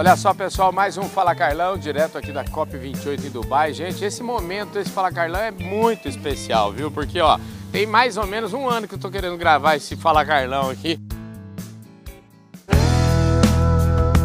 Olha 0.00 0.16
só, 0.16 0.32
pessoal, 0.32 0.72
mais 0.72 0.96
um 0.96 1.02
Fala 1.02 1.34
Carlão, 1.34 1.76
direto 1.76 2.16
aqui 2.16 2.32
da 2.32 2.42
COP28 2.42 3.22
em 3.22 3.28
Dubai. 3.28 3.74
Gente, 3.74 4.02
esse 4.02 4.22
momento, 4.22 4.78
esse 4.78 4.88
Fala 4.88 5.12
Carlão 5.12 5.38
é 5.38 5.50
muito 5.50 6.08
especial, 6.08 6.72
viu? 6.72 6.90
Porque, 6.90 7.20
ó, 7.20 7.38
tem 7.70 7.84
mais 7.84 8.16
ou 8.16 8.26
menos 8.26 8.54
um 8.54 8.66
ano 8.66 8.88
que 8.88 8.94
eu 8.94 8.98
tô 8.98 9.10
querendo 9.10 9.36
gravar 9.36 9.76
esse 9.76 9.96
Fala 9.96 10.24
Carlão 10.24 10.70
aqui. 10.70 10.98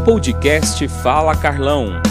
Podcast 0.06 0.88
Fala 0.88 1.36
Carlão. 1.36 2.02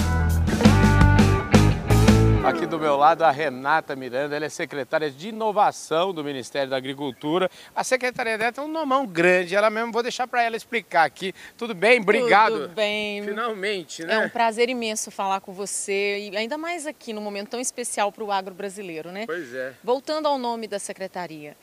Aqui 2.55 2.66
do 2.66 2.79
meu 2.79 2.96
lado 2.96 3.23
a 3.23 3.32
Renata 3.32 3.96
Miranda, 3.96 4.36
ela 4.36 4.45
é 4.45 4.48
secretária 4.48 5.11
de 5.11 5.30
inovação 5.30 6.14
do 6.14 6.23
Ministério 6.23 6.71
da 6.71 6.77
Agricultura. 6.77 7.50
A 7.75 7.82
secretaria 7.82 8.39
dela 8.39 8.53
tem 8.53 8.62
um 8.62 8.68
nomão 8.68 9.04
grande, 9.04 9.57
ela 9.57 9.68
mesmo 9.68 9.91
vou 9.91 10.04
deixar 10.04 10.29
para 10.29 10.41
ela 10.41 10.54
explicar 10.54 11.03
aqui. 11.03 11.35
Tudo 11.59 11.75
bem? 11.75 12.00
Obrigado. 12.00 12.61
Tudo 12.61 12.68
bem. 12.68 13.25
Finalmente, 13.25 14.04
né? 14.04 14.14
É 14.14 14.18
um 14.21 14.29
prazer 14.29 14.68
imenso 14.68 15.11
falar 15.11 15.40
com 15.40 15.53
você 15.53 16.31
e 16.31 16.36
ainda 16.36 16.57
mais 16.57 16.86
aqui 16.86 17.12
num 17.12 17.21
momento 17.21 17.48
tão 17.48 17.61
especial 17.61 18.12
para 18.12 18.22
o 18.22 18.31
agro 18.31 18.54
brasileiro, 18.54 19.11
né? 19.11 19.26
Pois 19.26 19.53
é. 19.53 19.73
Voltando 19.82 20.29
ao 20.29 20.39
nome 20.39 20.68
da 20.68 20.79
secretaria. 20.79 21.57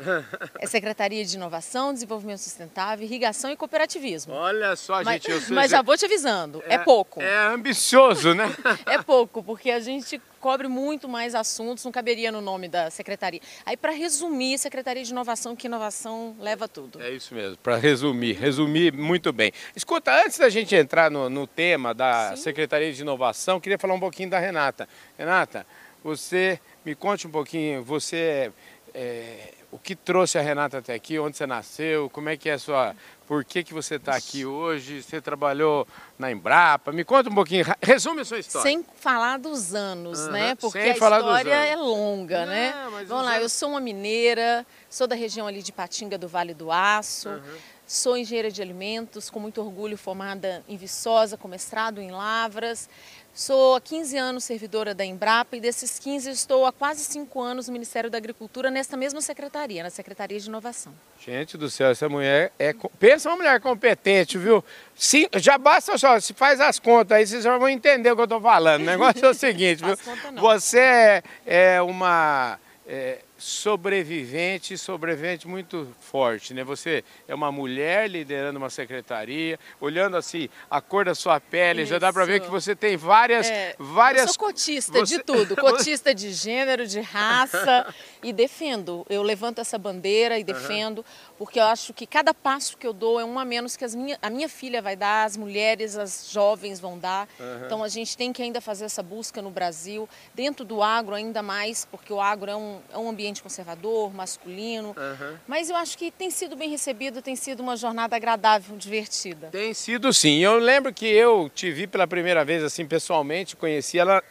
é 0.59 0.67
Secretaria 0.67 1.23
de 1.23 1.37
Inovação, 1.37 1.93
Desenvolvimento 1.93 2.39
Sustentável, 2.39 3.05
Irrigação 3.05 3.49
e 3.49 3.55
Cooperativismo. 3.55 4.33
Olha 4.33 4.75
só, 4.75 5.01
mas, 5.05 5.23
gente, 5.23 5.31
eu 5.31 5.41
mas 5.55 5.71
já 5.71 5.81
vou 5.81 5.95
te 5.95 6.03
avisando, 6.03 6.61
é, 6.67 6.75
é 6.75 6.77
pouco. 6.79 7.21
É 7.21 7.47
ambicioso, 7.47 8.33
né? 8.33 8.53
é 8.85 9.01
pouco, 9.01 9.41
porque 9.41 9.71
a 9.71 9.79
gente 9.79 10.21
cobre 10.41 10.67
muito 10.67 11.07
mais 11.07 11.35
assuntos, 11.35 11.85
não 11.85 11.91
caberia 11.91 12.31
no 12.31 12.41
nome 12.41 12.67
da 12.67 12.89
secretaria. 12.89 13.39
Aí, 13.65 13.77
para 13.77 13.91
resumir, 13.91 14.57
Secretaria 14.57 15.03
de 15.03 15.11
Inovação, 15.11 15.55
que 15.55 15.67
inovação 15.67 16.35
leva 16.39 16.67
tudo. 16.67 17.01
É 17.01 17.11
isso 17.11 17.33
mesmo, 17.33 17.57
para 17.57 17.77
resumir, 17.77 18.33
resumir 18.33 18.91
muito 18.91 19.31
bem. 19.31 19.53
Escuta, 19.75 20.11
antes 20.25 20.39
da 20.39 20.49
gente 20.49 20.75
entrar 20.75 21.11
no, 21.11 21.29
no 21.29 21.45
tema 21.45 21.93
da 21.93 22.35
Sim. 22.35 22.43
Secretaria 22.43 22.91
de 22.91 23.01
Inovação, 23.01 23.59
queria 23.59 23.77
falar 23.77 23.93
um 23.93 23.99
pouquinho 23.99 24.31
da 24.31 24.39
Renata. 24.39 24.89
Renata, 25.17 25.65
você 26.03 26.59
me 26.83 26.95
conte 26.95 27.27
um 27.27 27.31
pouquinho, 27.31 27.83
você 27.83 28.51
é, 28.93 29.53
o 29.71 29.77
que 29.77 29.95
trouxe 29.95 30.37
a 30.37 30.41
Renata 30.41 30.79
até 30.79 30.93
aqui, 30.93 31.17
onde 31.19 31.37
você 31.37 31.47
nasceu, 31.47 32.09
como 32.09 32.29
é 32.29 32.37
que 32.37 32.49
é 32.49 32.53
a 32.53 32.59
sua 32.59 32.95
por 33.31 33.45
que, 33.45 33.63
que 33.63 33.73
você 33.73 33.95
está 33.95 34.13
aqui 34.13 34.45
hoje? 34.45 35.01
Você 35.01 35.21
trabalhou 35.21 35.87
na 36.19 36.29
Embrapa? 36.29 36.91
Me 36.91 37.05
conta 37.05 37.29
um 37.29 37.33
pouquinho, 37.33 37.63
resume 37.81 38.19
a 38.19 38.25
sua 38.25 38.39
história. 38.39 38.69
Sem 38.69 38.85
falar 38.97 39.39
dos 39.39 39.73
anos, 39.73 40.19
uhum. 40.19 40.31
né? 40.31 40.55
Porque 40.55 40.81
Sem 40.81 40.91
a 40.91 40.93
história 40.95 41.55
é 41.55 41.75
longa, 41.77 42.45
Não, 42.45 42.51
né? 42.51 42.73
Vamos 43.07 43.25
lá, 43.25 43.31
anos... 43.31 43.43
eu 43.43 43.47
sou 43.47 43.69
uma 43.69 43.79
mineira, 43.79 44.67
sou 44.89 45.07
da 45.07 45.15
região 45.15 45.47
ali 45.47 45.63
de 45.63 45.71
Patinga 45.71 46.17
do 46.17 46.27
Vale 46.27 46.53
do 46.53 46.73
Aço. 46.73 47.29
Uhum. 47.29 47.41
Sou 47.87 48.17
engenheira 48.17 48.51
de 48.51 48.61
alimentos, 48.61 49.29
com 49.29 49.39
muito 49.39 49.61
orgulho 49.61 49.97
formada 49.97 50.61
em 50.67 50.75
Viçosa, 50.75 51.37
com 51.37 51.47
mestrado 51.47 52.01
em 52.01 52.11
Lavras. 52.11 52.89
Sou 53.33 53.75
há 53.75 53.81
15 53.81 54.17
anos 54.17 54.43
servidora 54.43 54.93
da 54.93 55.05
Embrapa 55.05 55.55
e 55.55 55.61
desses 55.61 55.97
15 55.97 56.29
estou 56.31 56.65
há 56.65 56.71
quase 56.71 57.03
5 57.05 57.41
anos 57.41 57.67
no 57.67 57.73
Ministério 57.73 58.09
da 58.09 58.17
Agricultura, 58.17 58.69
nesta 58.69 58.97
mesma 58.97 59.21
secretaria, 59.21 59.81
na 59.83 59.89
Secretaria 59.89 60.37
de 60.37 60.49
Inovação. 60.49 60.93
Gente 61.25 61.57
do 61.57 61.69
céu, 61.69 61.91
essa 61.91 62.09
mulher 62.09 62.51
é. 62.59 62.75
Pensa 62.99 63.29
uma 63.29 63.37
mulher 63.37 63.61
competente, 63.61 64.37
viu? 64.37 64.63
Sim, 64.93 65.27
já 65.37 65.57
basta 65.57 65.97
só, 65.97 66.19
se 66.19 66.33
faz 66.33 66.59
as 66.59 66.77
contas 66.77 67.17
aí, 67.17 67.25
vocês 67.25 67.43
já 67.43 67.57
vão 67.57 67.69
entender 67.69 68.11
o 68.11 68.15
que 68.15 68.21
eu 68.21 68.25
estou 68.25 68.41
falando. 68.41 68.81
O 68.81 68.85
negócio 68.85 69.25
é 69.25 69.29
o 69.29 69.33
seguinte, 69.33 69.81
viu? 69.85 69.95
Você 70.35 70.79
é, 70.79 71.23
é 71.45 71.81
uma. 71.81 72.59
É, 72.85 73.19
sobrevivente, 73.41 74.77
sobrevivente 74.77 75.47
muito 75.47 75.87
forte, 75.99 76.53
né? 76.53 76.63
Você 76.63 77.03
é 77.27 77.33
uma 77.33 77.51
mulher 77.51 78.07
liderando 78.07 78.59
uma 78.59 78.69
secretaria, 78.69 79.59
olhando 79.79 80.15
assim 80.15 80.47
a 80.69 80.79
cor 80.79 81.05
da 81.05 81.15
sua 81.15 81.39
pele, 81.39 81.81
Isso. 81.81 81.89
já 81.89 81.99
dá 81.99 82.13
para 82.13 82.23
ver 82.23 82.39
que 82.39 82.49
você 82.49 82.75
tem 82.75 82.95
várias, 82.95 83.49
é, 83.49 83.75
várias. 83.79 84.27
Eu 84.27 84.33
sou 84.33 84.45
cotista 84.45 84.99
você... 84.99 85.17
de 85.17 85.23
tudo, 85.25 85.55
cotista 85.55 86.13
de 86.13 86.31
gênero, 86.31 86.85
de 86.85 86.99
raça 86.99 87.93
e 88.21 88.31
defendo. 88.31 89.05
Eu 89.09 89.23
levanto 89.23 89.59
essa 89.59 89.77
bandeira 89.77 90.37
e 90.37 90.43
defendo, 90.43 90.99
uhum. 90.99 91.35
porque 91.37 91.59
eu 91.59 91.65
acho 91.65 91.93
que 91.93 92.05
cada 92.05 92.33
passo 92.33 92.77
que 92.77 92.85
eu 92.85 92.93
dou 92.93 93.19
é 93.19 93.25
um 93.25 93.39
a 93.39 93.45
menos 93.45 93.75
que 93.75 93.83
as 93.83 93.95
minha, 93.95 94.19
a 94.21 94.29
minha 94.29 94.47
filha 94.47 94.81
vai 94.81 94.95
dar, 94.95 95.25
as 95.25 95.35
mulheres, 95.35 95.97
as 95.97 96.29
jovens 96.31 96.79
vão 96.79 96.99
dar. 96.99 97.27
Uhum. 97.39 97.65
Então 97.65 97.83
a 97.83 97.87
gente 97.87 98.15
tem 98.15 98.31
que 98.31 98.43
ainda 98.43 98.61
fazer 98.61 98.85
essa 98.85 99.01
busca 99.01 99.41
no 99.41 99.49
Brasil, 99.49 100.07
dentro 100.35 100.63
do 100.63 100.83
agro 100.83 101.15
ainda 101.15 101.41
mais, 101.41 101.85
porque 101.85 102.13
o 102.13 102.21
agro 102.21 102.51
é 102.51 102.55
um, 102.55 102.79
é 102.93 102.97
um 102.97 103.09
ambiente 103.09 103.30
ambiente 103.31 103.41
conservador, 103.41 104.13
masculino. 104.13 104.89
Uhum. 104.89 105.37
Mas 105.47 105.69
eu 105.69 105.75
acho 105.75 105.97
que 105.97 106.11
tem 106.11 106.29
sido 106.29 106.55
bem 106.55 106.69
recebido, 106.69 107.21
tem 107.21 107.35
sido 107.35 107.61
uma 107.61 107.75
jornada 107.75 108.15
agradável, 108.15 108.77
divertida. 108.77 109.47
Tem 109.51 109.73
sido 109.73 110.13
sim. 110.13 110.39
Eu 110.39 110.59
lembro 110.59 110.93
que 110.93 111.05
eu 111.05 111.49
te 111.53 111.71
vi 111.71 111.87
pela 111.87 112.05
primeira 112.05 112.43
vez 112.45 112.63
assim 112.63 112.85
pessoalmente, 112.85 113.55
conheci 113.55 113.97
ela 113.97 114.21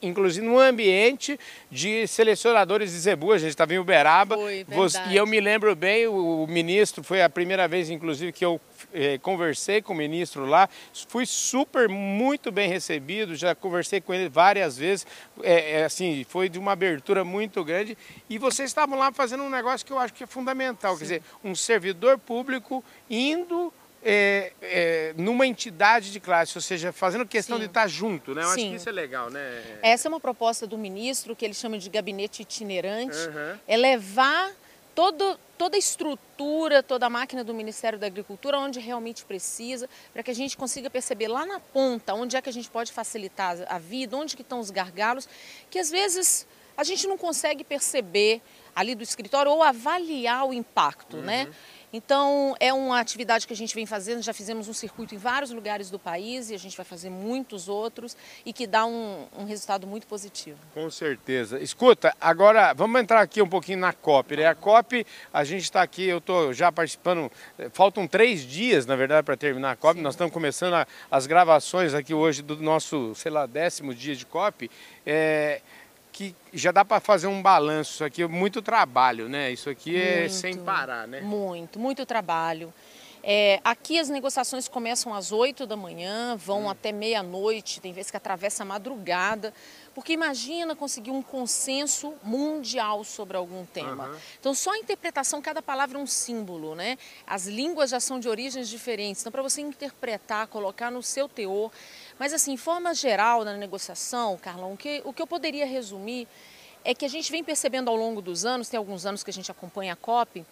inclusive 0.00 0.46
no 0.46 0.58
ambiente 0.58 1.38
de 1.70 2.06
selecionadores 2.06 2.92
de 2.92 2.98
zebu, 2.98 3.32
a 3.32 3.38
gente 3.38 3.50
estava 3.50 3.74
em 3.74 3.78
Uberaba. 3.78 4.36
Foi, 4.36 4.64
e 5.10 5.16
eu 5.16 5.26
me 5.26 5.40
lembro 5.40 5.74
bem, 5.74 6.06
o 6.06 6.46
ministro 6.48 7.02
foi 7.02 7.22
a 7.22 7.28
primeira 7.28 7.66
vez 7.66 7.90
inclusive 7.90 8.32
que 8.32 8.44
eu 8.44 8.60
conversei 9.22 9.82
com 9.82 9.92
o 9.92 9.96
ministro 9.96 10.46
lá, 10.46 10.68
fui 11.08 11.26
super, 11.26 11.88
muito 11.88 12.50
bem 12.50 12.68
recebido, 12.68 13.34
já 13.34 13.54
conversei 13.54 14.00
com 14.00 14.12
ele 14.12 14.28
várias 14.28 14.76
vezes, 14.76 15.06
é, 15.42 15.80
é, 15.80 15.84
assim, 15.84 16.24
foi 16.28 16.48
de 16.48 16.58
uma 16.58 16.72
abertura 16.72 17.24
muito 17.24 17.62
grande 17.64 17.96
e 18.28 18.38
vocês 18.38 18.70
estavam 18.70 18.98
lá 18.98 19.12
fazendo 19.12 19.42
um 19.42 19.50
negócio 19.50 19.86
que 19.86 19.92
eu 19.92 19.98
acho 19.98 20.12
que 20.12 20.24
é 20.24 20.26
fundamental, 20.26 20.92
Sim. 20.92 20.98
quer 20.98 21.04
dizer, 21.04 21.22
um 21.42 21.54
servidor 21.54 22.18
público 22.18 22.84
indo 23.08 23.72
é, 24.04 24.52
é, 24.60 25.14
numa 25.16 25.46
entidade 25.46 26.12
de 26.12 26.20
classe, 26.20 26.56
ou 26.58 26.62
seja, 26.62 26.92
fazendo 26.92 27.26
questão 27.26 27.56
Sim. 27.56 27.62
de 27.62 27.66
estar 27.68 27.88
junto, 27.88 28.34
né? 28.34 28.42
Eu 28.42 28.48
Sim. 28.48 28.52
acho 28.52 28.70
que 28.70 28.76
isso 28.76 28.88
é 28.88 28.92
legal, 28.92 29.30
né? 29.30 29.62
Essa 29.82 30.08
é 30.08 30.10
uma 30.10 30.20
proposta 30.20 30.66
do 30.66 30.76
ministro, 30.76 31.34
que 31.34 31.44
ele 31.44 31.54
chama 31.54 31.78
de 31.78 31.88
gabinete 31.88 32.42
itinerante, 32.42 33.16
uhum. 33.16 33.58
é 33.66 33.76
levar 33.76 34.52
todo, 34.94 35.38
toda 35.58 35.76
a 35.76 35.78
estrutura, 35.78 36.82
toda 36.82 37.06
a 37.06 37.10
máquina 37.10 37.42
do 37.42 37.52
Ministério 37.52 37.98
da 37.98 38.06
Agricultura 38.06 38.58
onde 38.58 38.78
realmente 38.80 39.24
precisa, 39.24 39.88
para 40.12 40.22
que 40.22 40.30
a 40.30 40.34
gente 40.34 40.56
consiga 40.56 40.88
perceber 40.88 41.28
lá 41.28 41.44
na 41.44 41.60
ponta 41.60 42.14
onde 42.14 42.36
é 42.36 42.42
que 42.42 42.48
a 42.48 42.52
gente 42.52 42.70
pode 42.70 42.92
facilitar 42.92 43.56
a 43.68 43.78
vida, 43.78 44.16
onde 44.16 44.36
que 44.36 44.42
estão 44.42 44.60
os 44.60 44.70
gargalos, 44.70 45.28
que 45.70 45.78
às 45.78 45.90
vezes 45.90 46.46
a 46.76 46.84
gente 46.84 47.06
não 47.06 47.16
consegue 47.16 47.62
perceber 47.62 48.40
ali 48.74 48.94
do 48.94 49.02
escritório 49.02 49.50
ou 49.50 49.62
avaliar 49.62 50.46
o 50.46 50.52
impacto, 50.52 51.18
né? 51.18 51.44
uhum. 51.44 51.48
né? 51.50 51.54
Então, 51.96 52.56
é 52.58 52.72
uma 52.72 52.98
atividade 52.98 53.46
que 53.46 53.52
a 53.52 53.56
gente 53.56 53.72
vem 53.72 53.86
fazendo, 53.86 54.20
já 54.20 54.34
fizemos 54.34 54.66
um 54.66 54.72
circuito 54.72 55.14
em 55.14 55.18
vários 55.18 55.52
lugares 55.52 55.90
do 55.90 55.96
país 55.96 56.50
e 56.50 56.54
a 56.56 56.58
gente 56.58 56.76
vai 56.76 56.84
fazer 56.84 57.08
muitos 57.08 57.68
outros 57.68 58.16
e 58.44 58.52
que 58.52 58.66
dá 58.66 58.84
um, 58.84 59.28
um 59.38 59.44
resultado 59.44 59.86
muito 59.86 60.04
positivo. 60.04 60.58
Com 60.74 60.90
certeza. 60.90 61.60
Escuta, 61.60 62.12
agora 62.20 62.72
vamos 62.74 63.00
entrar 63.00 63.20
aqui 63.20 63.40
um 63.40 63.48
pouquinho 63.48 63.78
na 63.78 63.92
COP. 63.92 64.38
Né? 64.38 64.44
A 64.44 64.56
COP, 64.56 65.06
a 65.32 65.44
gente 65.44 65.62
está 65.62 65.82
aqui, 65.82 66.04
eu 66.04 66.18
estou 66.18 66.52
já 66.52 66.72
participando, 66.72 67.30
eh, 67.56 67.70
faltam 67.72 68.08
três 68.08 68.40
dias, 68.42 68.86
na 68.86 68.96
verdade, 68.96 69.24
para 69.24 69.36
terminar 69.36 69.70
a 69.70 69.76
COP. 69.76 69.98
Sim. 69.98 70.02
Nós 70.02 70.14
estamos 70.14 70.34
começando 70.34 70.74
a, 70.74 70.88
as 71.08 71.28
gravações 71.28 71.94
aqui 71.94 72.12
hoje 72.12 72.42
do 72.42 72.56
nosso, 72.56 73.14
sei 73.14 73.30
lá, 73.30 73.46
décimo 73.46 73.94
dia 73.94 74.16
de 74.16 74.26
COP. 74.26 74.68
É, 75.06 75.60
que 76.14 76.32
já 76.52 76.70
dá 76.70 76.84
para 76.84 77.00
fazer 77.00 77.26
um 77.26 77.42
balanço. 77.42 77.94
Isso 77.94 78.04
aqui 78.04 78.22
é 78.22 78.28
muito 78.28 78.62
trabalho, 78.62 79.28
né? 79.28 79.50
Isso 79.50 79.68
aqui 79.68 80.00
é 80.00 80.20
muito, 80.20 80.32
sem 80.32 80.56
parar, 80.56 81.08
né? 81.08 81.20
Muito, 81.20 81.76
muito 81.80 82.06
trabalho. 82.06 82.72
É, 83.26 83.58
aqui 83.64 83.98
as 83.98 84.08
negociações 84.08 84.68
começam 84.68 85.12
às 85.12 85.32
8 85.32 85.66
da 85.66 85.74
manhã, 85.76 86.36
vão 86.36 86.64
hum. 86.64 86.70
até 86.70 86.92
meia-noite, 86.92 87.80
tem 87.80 87.92
vezes 87.92 88.10
que 88.10 88.16
atravessa 88.16 88.62
a 88.62 88.66
madrugada, 88.66 89.52
porque 89.94 90.12
imagina 90.12 90.76
conseguir 90.76 91.10
um 91.10 91.22
consenso 91.22 92.14
mundial 92.22 93.02
sobre 93.02 93.36
algum 93.36 93.64
tema. 93.64 94.08
Uhum. 94.08 94.18
Então, 94.38 94.54
só 94.54 94.72
a 94.72 94.78
interpretação, 94.78 95.40
cada 95.40 95.62
palavra 95.62 95.98
é 95.98 96.00
um 96.00 96.06
símbolo, 96.06 96.74
né? 96.74 96.98
As 97.26 97.46
línguas 97.46 97.90
já 97.90 97.98
são 97.98 98.20
de 98.20 98.28
origens 98.28 98.68
diferentes, 98.68 99.22
então, 99.22 99.32
para 99.32 99.42
você 99.42 99.62
interpretar, 99.62 100.46
colocar 100.46 100.90
no 100.90 101.02
seu 101.02 101.26
teor, 101.26 101.72
mas, 102.18 102.32
assim, 102.32 102.56
forma 102.56 102.94
geral, 102.94 103.44
na 103.44 103.54
negociação, 103.54 104.36
Carlão, 104.38 104.72
o 104.72 104.76
que, 104.76 105.02
o 105.04 105.12
que 105.12 105.20
eu 105.20 105.26
poderia 105.26 105.66
resumir 105.66 106.28
é 106.84 106.94
que 106.94 107.04
a 107.04 107.08
gente 107.08 107.30
vem 107.32 107.42
percebendo 107.42 107.88
ao 107.88 107.96
longo 107.96 108.20
dos 108.20 108.44
anos, 108.44 108.68
tem 108.68 108.78
alguns 108.78 109.06
anos 109.06 109.24
que 109.24 109.30
a 109.30 109.32
gente 109.32 109.50
acompanha 109.50 109.94
a 109.94 109.96
COP, 109.96 110.44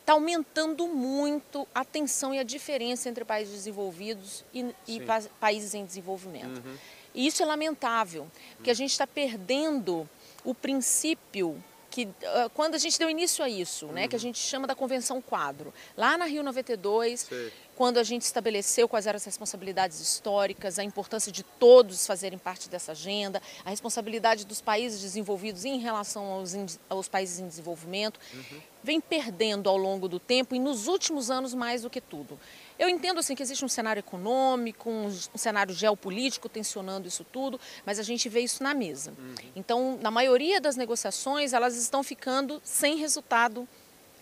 está 0.00 0.14
aumentando 0.14 0.86
muito 0.88 1.66
a 1.74 1.84
tensão 1.84 2.34
e 2.34 2.38
a 2.38 2.42
diferença 2.42 3.08
entre 3.08 3.24
países 3.24 3.54
desenvolvidos 3.54 4.44
e, 4.52 4.74
e 4.86 5.00
pa 5.00 5.22
países 5.40 5.74
em 5.74 5.84
desenvolvimento. 5.84 6.62
Uhum. 6.64 6.76
E 7.14 7.26
isso 7.26 7.42
é 7.42 7.46
lamentável, 7.46 8.26
porque 8.56 8.70
a 8.70 8.74
gente 8.74 8.90
está 8.90 9.06
perdendo 9.06 10.08
o 10.44 10.54
princípio 10.54 11.62
que 11.90 12.06
uh, 12.06 12.50
quando 12.52 12.74
a 12.74 12.78
gente 12.78 12.98
deu 12.98 13.08
início 13.08 13.44
a 13.44 13.48
isso, 13.48 13.86
né, 13.86 14.08
que 14.08 14.16
a 14.16 14.18
uhum. 14.18 14.22
gente 14.22 14.38
chama 14.38 14.66
da 14.66 14.74
Convenção 14.74 15.22
Quadro, 15.22 15.72
lá 15.96 16.18
na 16.18 16.24
Rio 16.24 16.42
92, 16.42 17.20
Sim. 17.20 17.50
Quando 17.76 17.98
a 17.98 18.02
gente 18.02 18.22
estabeleceu 18.22 18.88
quais 18.88 19.06
eram 19.06 19.16
as 19.16 19.24
responsabilidades 19.24 20.00
históricas, 20.00 20.78
a 20.78 20.84
importância 20.84 21.30
de 21.30 21.42
todos 21.42 22.06
fazerem 22.06 22.38
parte 22.38 22.68
dessa 22.68 22.92
agenda, 22.92 23.42
a 23.64 23.70
responsabilidade 23.70 24.44
dos 24.44 24.60
países 24.60 25.00
desenvolvidos 25.00 25.64
em 25.64 25.78
relação 25.78 26.24
aos, 26.24 26.54
aos 26.88 27.08
países 27.08 27.40
em 27.40 27.48
desenvolvimento, 27.48 28.20
uhum. 28.32 28.60
vem 28.82 29.00
perdendo 29.00 29.68
ao 29.68 29.76
longo 29.76 30.08
do 30.08 30.18
tempo 30.18 30.54
e 30.54 30.58
nos 30.58 30.86
últimos 30.86 31.30
anos 31.30 31.54
mais 31.54 31.82
do 31.82 31.90
que 31.90 32.00
tudo. 32.00 32.38
Eu 32.78 32.88
entendo 32.88 33.18
assim 33.18 33.34
que 33.34 33.42
existe 33.42 33.64
um 33.64 33.68
cenário 33.68 34.00
econômico, 34.00 34.90
um, 34.90 35.06
um, 35.06 35.38
cenário 35.38 35.74
geopolítico 35.74 36.48
tensionando 36.48 37.06
isso 37.06 37.24
tudo, 37.24 37.60
mas 37.86 37.98
a 37.98 38.02
gente 38.02 38.28
vê 38.28 38.40
isso 38.40 38.62
na 38.62 38.74
mesa. 38.74 39.12
Uhum. 39.16 39.34
Então, 39.54 39.98
na 40.00 40.10
maioria 40.10 40.60
das 40.60 40.76
negociações, 40.76 41.52
elas 41.52 41.76
estão 41.76 42.02
ficando 42.02 42.60
sem 42.64 42.96
resultado 42.96 43.68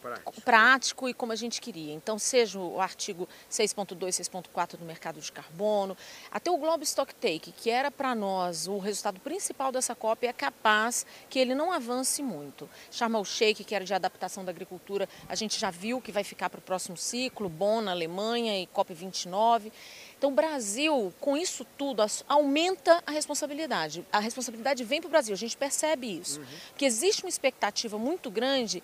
prático. 0.02 0.40
prático 0.42 1.08
e 1.08 1.14
como 1.14 1.32
a 1.32 1.36
gente 1.36 1.60
queria. 1.60 1.94
Então, 1.94 2.18
seja 2.18 2.58
o 2.58 2.80
artigo 2.80 3.28
6.2, 3.50 3.96
6.4 3.96 4.76
do 4.76 4.84
mercado 4.84 5.20
de 5.20 5.30
carbono, 5.30 5.96
até 6.30 6.50
o 6.50 6.56
Globo 6.56 6.82
Stock 6.82 7.14
Take, 7.14 7.52
que 7.52 7.70
era 7.70 7.90
para 7.90 8.14
nós 8.14 8.66
o 8.66 8.78
resultado 8.78 9.20
principal 9.20 9.70
dessa 9.70 9.94
COP, 9.94 10.26
é 10.26 10.32
capaz 10.32 11.06
que 11.30 11.38
ele 11.38 11.54
não 11.54 11.70
avance 11.72 12.22
muito. 12.22 12.68
Sharm 12.90 13.14
el 13.16 13.24
Sheikh, 13.24 13.64
que 13.64 13.74
era 13.74 13.84
de 13.84 13.94
adaptação 13.94 14.44
da 14.44 14.50
agricultura, 14.50 15.08
a 15.28 15.34
gente 15.34 15.58
já 15.58 15.70
viu 15.70 16.00
que 16.00 16.10
vai 16.10 16.24
ficar 16.24 16.50
para 16.50 16.58
o 16.58 16.62
próximo 16.62 16.96
ciclo, 16.96 17.48
Bonn 17.48 17.82
na 17.82 17.92
Alemanha 17.92 18.60
e 18.60 18.66
COP 18.66 18.92
29. 18.92 19.72
Então, 20.18 20.30
o 20.30 20.34
Brasil, 20.34 21.12
com 21.20 21.36
isso 21.36 21.66
tudo, 21.76 22.02
aumenta 22.28 23.02
a 23.06 23.10
responsabilidade. 23.10 24.06
A 24.12 24.20
responsabilidade 24.20 24.84
vem 24.84 25.00
para 25.00 25.08
o 25.08 25.10
Brasil, 25.10 25.34
a 25.34 25.36
gente 25.36 25.56
percebe 25.56 26.18
isso. 26.18 26.38
Uhum. 26.38 26.46
Porque 26.68 26.84
existe 26.84 27.24
uma 27.24 27.28
expectativa 27.28 27.98
muito 27.98 28.30
grande 28.30 28.82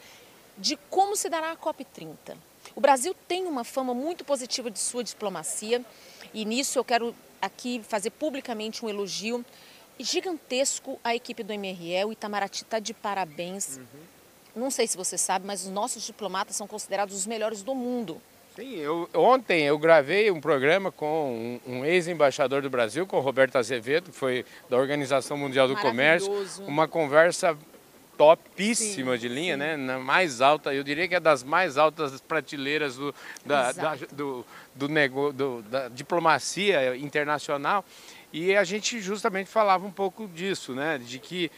de 0.58 0.76
como 0.90 1.16
se 1.16 1.28
dará 1.28 1.52
a 1.52 1.56
COP30. 1.56 2.36
O 2.74 2.80
Brasil 2.80 3.14
tem 3.26 3.46
uma 3.46 3.64
fama 3.64 3.94
muito 3.94 4.24
positiva 4.24 4.70
de 4.70 4.78
sua 4.78 5.02
diplomacia 5.02 5.84
e 6.34 6.44
nisso 6.44 6.78
eu 6.78 6.84
quero 6.84 7.14
aqui 7.40 7.80
fazer 7.88 8.10
publicamente 8.10 8.84
um 8.84 8.88
elogio 8.88 9.44
gigantesco 9.98 10.98
à 11.02 11.14
equipe 11.14 11.42
do 11.42 11.52
MRE. 11.52 12.04
O 12.04 12.12
Itamaraty 12.12 12.62
está 12.62 12.78
de 12.78 12.92
parabéns. 12.92 13.78
Uhum. 13.78 13.84
Não 14.56 14.70
sei 14.70 14.86
se 14.86 14.96
você 14.96 15.16
sabe, 15.16 15.46
mas 15.46 15.64
os 15.64 15.70
nossos 15.70 16.04
diplomatas 16.04 16.56
são 16.56 16.66
considerados 16.66 17.14
os 17.14 17.26
melhores 17.26 17.62
do 17.62 17.74
mundo. 17.74 18.20
Sim, 18.56 18.74
eu, 18.74 19.08
ontem 19.14 19.62
eu 19.62 19.78
gravei 19.78 20.32
um 20.32 20.40
programa 20.40 20.90
com 20.90 21.60
um, 21.64 21.74
um 21.74 21.84
ex-embaixador 21.84 22.60
do 22.60 22.68
Brasil, 22.68 23.06
com 23.06 23.16
o 23.16 23.20
Roberto 23.20 23.56
Azevedo, 23.56 24.10
que 24.10 24.16
foi 24.16 24.44
da 24.68 24.76
Organização 24.76 25.36
Mundial 25.36 25.68
do 25.68 25.76
Comércio. 25.76 26.32
Uma 26.66 26.88
conversa 26.88 27.56
topíssima 28.18 29.14
sim, 29.14 29.20
de 29.20 29.28
linha, 29.28 29.54
sim. 29.54 29.60
né? 29.60 29.76
Na 29.76 29.98
mais 30.00 30.40
alta, 30.40 30.74
eu 30.74 30.82
diria 30.82 31.06
que 31.06 31.14
é 31.14 31.20
das 31.20 31.44
mais 31.44 31.78
altas 31.78 32.20
prateleiras 32.20 32.96
do, 32.96 33.14
da, 33.46 33.70
da, 33.70 33.94
do, 34.12 34.44
do, 34.74 34.88
nego, 34.88 35.32
do, 35.32 35.62
da 35.62 35.88
diplomacia 35.88 36.96
internacional. 36.96 37.84
E 38.32 38.54
a 38.56 38.64
gente 38.64 39.00
justamente 39.00 39.48
falava 39.48 39.86
um 39.86 39.92
pouco 39.92 40.26
disso, 40.26 40.74
né? 40.74 40.98
De 40.98 41.20
que 41.20 41.50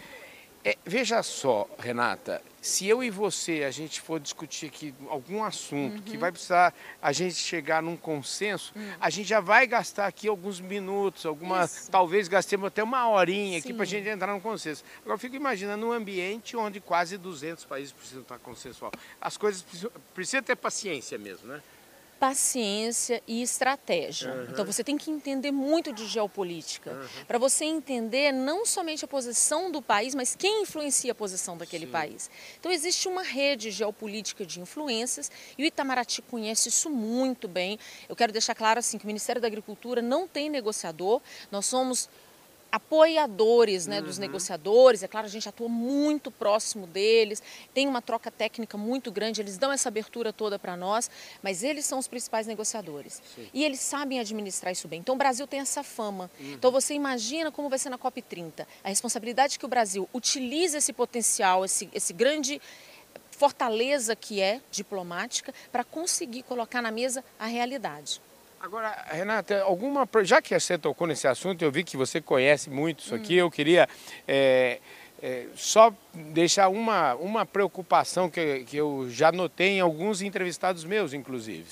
é, 0.63 0.77
veja 0.85 1.23
só, 1.23 1.67
Renata, 1.79 2.43
se 2.61 2.87
eu 2.87 3.03
e 3.03 3.09
você 3.09 3.65
a 3.65 3.71
gente 3.71 3.99
for 3.99 4.21
discutir 4.21 4.67
aqui 4.67 4.95
algum 5.09 5.43
assunto 5.43 5.97
uhum. 5.97 6.03
que 6.03 6.19
vai 6.19 6.31
precisar 6.31 6.75
a 7.01 7.13
gente 7.13 7.37
chegar 7.37 7.83
num 7.83 7.97
consenso, 7.97 8.73
uhum. 8.77 8.93
a 9.01 9.09
gente 9.09 9.27
já 9.27 9.41
vai 9.41 9.67
gastar 9.67 10.07
aqui 10.07 10.29
alguns 10.29 10.61
minutos, 10.61 11.25
algumas, 11.25 11.89
talvez 11.89 12.29
gastemos 12.29 12.67
até 12.67 12.83
uma 12.83 13.09
horinha 13.09 13.59
Sim. 13.59 13.69
aqui 13.69 13.73
para 13.73 13.85
a 13.85 13.87
gente 13.87 14.07
entrar 14.07 14.33
num 14.35 14.41
consenso. 14.41 14.85
Agora 15.01 15.15
eu 15.15 15.19
fico 15.19 15.35
imaginando 15.35 15.87
um 15.87 15.93
ambiente 15.93 16.55
onde 16.55 16.79
quase 16.79 17.17
200 17.17 17.65
países 17.65 17.93
precisam 17.93 18.21
estar 18.21 18.39
consensual. 18.39 18.93
As 19.19 19.39
coisas 19.39 19.63
precisam, 19.63 19.91
precisam 20.15 20.43
ter 20.43 20.57
paciência 20.57 21.17
mesmo, 21.17 21.49
né? 21.49 21.63
Paciência 22.21 23.23
e 23.27 23.41
estratégia. 23.41 24.31
Uhum. 24.31 24.47
Então 24.51 24.65
você 24.67 24.85
tem 24.85 24.99
que 24.99 25.11
entender 25.11 25.51
muito 25.51 25.91
de 25.91 26.07
geopolítica 26.07 26.93
uhum. 26.93 27.25
para 27.27 27.39
você 27.39 27.65
entender 27.65 28.31
não 28.31 28.67
somente 28.67 29.03
a 29.07 29.09
posição 29.09 29.73
do 29.73 29.81
país, 29.81 30.15
mas 30.15 30.37
quem 30.37 30.63
influencia 30.63 31.13
a 31.13 31.15
posição 31.15 31.57
daquele 31.57 31.87
Sim. 31.87 31.93
país. 31.93 32.31
Então 32.61 32.71
existe 32.71 33.09
uma 33.09 33.23
rede 33.23 33.71
geopolítica 33.71 34.45
de 34.45 34.61
influências 34.61 35.33
e 35.57 35.63
o 35.63 35.67
Itamaraty 35.67 36.21
conhece 36.21 36.69
isso 36.69 36.91
muito 36.91 37.49
bem. 37.49 37.79
Eu 38.07 38.15
quero 38.15 38.33
deixar 38.33 38.55
claro 38.55 38.79
assim 38.79 38.99
que 38.99 39.05
o 39.05 39.07
Ministério 39.07 39.41
da 39.41 39.49
Agricultura 39.49 40.03
não 40.03 40.29
tem 40.29 40.51
negociador. 40.51 41.23
Nós 41.51 41.65
somos 41.65 42.11
apoiadores 42.71 43.87
né, 43.87 43.99
uhum. 43.99 44.05
dos 44.05 44.19
negociadores. 44.19 45.03
É 45.03 45.09
claro, 45.09 45.27
a 45.27 45.31
gente 45.31 45.49
atua 45.49 45.69
muito 45.69 46.31
próximo 46.31 46.87
deles, 46.87 47.43
tem 47.75 47.87
uma 47.87 48.01
troca 48.01 48.31
técnica 48.31 48.77
muito 48.77 49.11
grande, 49.11 49.41
eles 49.41 49.59
dão 49.59 49.73
essa 49.73 49.89
abertura 49.89 50.33
toda 50.33 50.59
para 50.59 50.77
nós, 50.77 51.11
mas 51.43 51.63
eles 51.63 51.85
são 51.85 51.99
os 51.99 52.09
principais 52.09 52.47
negociadores. 52.47 53.23
Sim. 53.35 53.49
E 53.53 53.65
eles 53.65 53.81
sabem 53.81 54.21
administrar 54.21 54.73
isso 54.73 54.89
bem. 54.89 55.01
Então 55.01 55.15
o 55.15 55.19
Brasil 55.19 55.47
tem 55.47 55.61
essa 55.61 55.83
fama. 55.83 56.31
Uhum. 56.39 56.53
Então 56.53 56.71
você 56.71 56.95
imagina 56.95 57.51
como 57.51 57.69
vai 57.69 57.79
ser 57.79 57.91
na 57.91 57.99
COP30. 57.99 58.67
A 58.85 58.89
responsabilidade 58.89 59.59
que 59.59 59.65
o 59.65 59.69
Brasil 59.69 60.09
utilize 60.13 60.77
esse 60.77 60.93
potencial, 60.93 61.65
esse, 61.65 61.89
esse 61.93 62.13
grande 62.13 62.61
fortaleza 63.31 64.15
que 64.15 64.41
é 64.41 64.61
diplomática, 64.71 65.55
para 65.73 65.83
conseguir 65.83 66.43
colocar 66.43 66.83
na 66.83 66.91
mesa 66.91 67.25
a 67.39 67.47
realidade. 67.47 68.21
Agora, 68.61 69.07
Renata, 69.11 69.63
alguma, 69.63 70.07
já 70.23 70.43
que 70.43 70.59
você 70.59 70.77
tocou 70.77 71.07
nesse 71.07 71.27
assunto, 71.27 71.63
eu 71.63 71.73
vi 71.73 71.83
que 71.83 71.97
você 71.97 72.21
conhece 72.21 72.69
muito 72.69 73.01
isso 73.01 73.15
aqui, 73.15 73.37
hum. 73.37 73.47
eu 73.47 73.51
queria 73.51 73.89
é, 74.29 74.81
é, 75.23 75.47
só 75.57 75.91
deixar 76.13 76.69
uma, 76.69 77.15
uma 77.15 77.47
preocupação 77.47 78.29
que, 78.29 78.65
que 78.65 78.77
eu 78.77 79.09
já 79.09 79.33
notei 79.33 79.79
em 79.79 79.81
alguns 79.81 80.21
entrevistados 80.21 80.85
meus, 80.85 81.15
inclusive, 81.15 81.67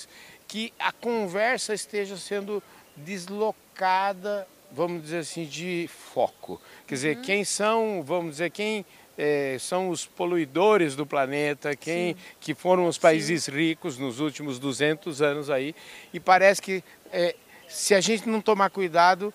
que 0.47 0.73
a 0.79 0.91
conversa 0.91 1.75
esteja 1.75 2.17
sendo 2.17 2.61
deslocada, 2.95 4.47
vamos 4.71 5.03
dizer 5.03 5.19
assim, 5.19 5.45
de 5.45 5.87
foco. 6.11 6.59
Quer 6.87 6.95
dizer, 6.95 7.17
uhum. 7.17 7.21
quem 7.21 7.45
são, 7.45 8.03
vamos 8.03 8.31
dizer, 8.31 8.49
quem 8.49 8.83
é, 9.21 9.57
são 9.59 9.89
os 9.89 10.05
poluidores 10.05 10.95
do 10.95 11.05
planeta, 11.05 11.75
quem 11.75 12.13
Sim. 12.13 12.19
que 12.39 12.55
foram 12.55 12.87
os 12.87 12.97
países 12.97 13.43
Sim. 13.43 13.51
ricos 13.51 13.97
nos 13.97 14.21
últimos 14.21 14.57
200 14.57 15.21
anos 15.21 15.49
aí. 15.49 15.75
E 16.13 16.21
parece 16.21 16.61
que 16.61 16.81
é, 17.11 17.35
se 17.67 17.93
a 17.93 17.99
gente 17.99 18.29
não 18.29 18.39
tomar 18.39 18.69
cuidado, 18.69 19.33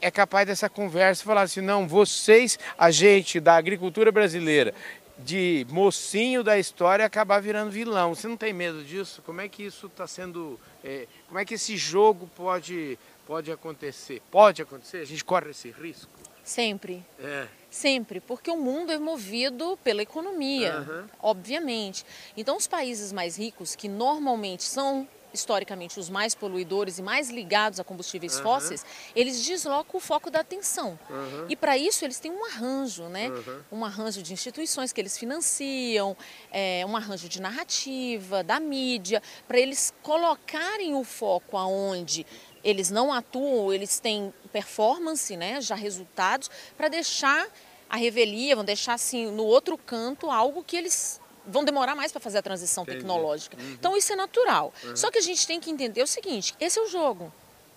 é 0.00 0.10
capaz 0.10 0.46
dessa 0.46 0.70
conversa 0.70 1.22
falar 1.22 1.42
assim, 1.42 1.60
não, 1.60 1.86
vocês, 1.86 2.58
a 2.78 2.90
gente 2.90 3.38
da 3.38 3.56
agricultura 3.56 4.10
brasileira, 4.10 4.72
de 5.18 5.66
mocinho 5.68 6.42
da 6.42 6.58
história 6.58 7.04
acabar 7.04 7.38
virando 7.38 7.70
vilão. 7.70 8.14
Você 8.14 8.26
não 8.26 8.38
tem 8.38 8.54
medo 8.54 8.82
disso? 8.82 9.20
Como 9.20 9.42
é 9.42 9.48
que 9.48 9.62
isso 9.62 9.86
está 9.86 10.06
sendo. 10.06 10.58
É, 10.82 11.06
como 11.26 11.38
é 11.38 11.44
que 11.44 11.54
esse 11.54 11.76
jogo 11.76 12.30
pode, 12.34 12.98
pode 13.26 13.52
acontecer? 13.52 14.22
Pode 14.30 14.62
acontecer? 14.62 14.98
A 14.98 15.04
gente 15.04 15.24
corre 15.24 15.50
esse 15.50 15.70
risco? 15.70 16.10
Sempre. 16.42 17.04
É. 17.18 17.46
Sempre, 17.76 18.20
porque 18.20 18.50
o 18.50 18.56
mundo 18.56 18.90
é 18.90 18.98
movido 18.98 19.78
pela 19.84 20.00
economia, 20.00 20.78
uhum. 20.78 21.04
obviamente. 21.20 22.06
Então, 22.34 22.56
os 22.56 22.66
países 22.66 23.12
mais 23.12 23.36
ricos, 23.36 23.76
que 23.76 23.86
normalmente 23.86 24.62
são 24.62 25.06
historicamente 25.30 26.00
os 26.00 26.08
mais 26.08 26.34
poluidores 26.34 26.98
e 26.98 27.02
mais 27.02 27.28
ligados 27.28 27.78
a 27.78 27.84
combustíveis 27.84 28.36
uhum. 28.38 28.44
fósseis, 28.44 28.86
eles 29.14 29.44
deslocam 29.44 29.98
o 29.98 30.00
foco 30.00 30.30
da 30.30 30.40
atenção. 30.40 30.98
Uhum. 31.10 31.44
E 31.50 31.54
para 31.54 31.76
isso 31.76 32.02
eles 32.02 32.18
têm 32.18 32.32
um 32.32 32.46
arranjo, 32.46 33.10
né? 33.10 33.28
Uhum. 33.28 33.80
Um 33.80 33.84
arranjo 33.84 34.22
de 34.22 34.32
instituições 34.32 34.90
que 34.90 34.98
eles 34.98 35.18
financiam, 35.18 36.16
é, 36.50 36.82
um 36.86 36.96
arranjo 36.96 37.28
de 37.28 37.42
narrativa, 37.42 38.42
da 38.42 38.58
mídia, 38.58 39.22
para 39.46 39.58
eles 39.58 39.92
colocarem 40.02 40.94
o 40.94 41.04
foco 41.04 41.58
aonde 41.58 42.24
eles 42.64 42.90
não 42.90 43.12
atuam, 43.12 43.72
eles 43.72 44.00
têm 44.00 44.34
performance, 44.50 45.36
né, 45.36 45.60
já 45.60 45.76
resultados, 45.76 46.50
para 46.76 46.88
deixar 46.88 47.46
a 47.88 47.96
revelia, 47.96 48.54
vão 48.54 48.64
deixar 48.64 48.94
assim 48.94 49.30
no 49.30 49.44
outro 49.44 49.76
canto 49.78 50.30
algo 50.30 50.62
que 50.64 50.76
eles 50.76 51.20
vão 51.46 51.64
demorar 51.64 51.94
mais 51.94 52.10
para 52.10 52.20
fazer 52.20 52.38
a 52.38 52.42
transição 52.42 52.82
Entendi. 52.82 52.98
tecnológica. 52.98 53.56
Uhum. 53.56 53.72
Então 53.72 53.96
isso 53.96 54.12
é 54.12 54.16
natural. 54.16 54.72
Uhum. 54.84 54.96
Só 54.96 55.10
que 55.10 55.18
a 55.18 55.22
gente 55.22 55.46
tem 55.46 55.60
que 55.60 55.70
entender 55.70 56.02
o 56.02 56.06
seguinte: 56.06 56.54
esse 56.60 56.78
é 56.78 56.82
o 56.82 56.88
jogo. 56.88 57.32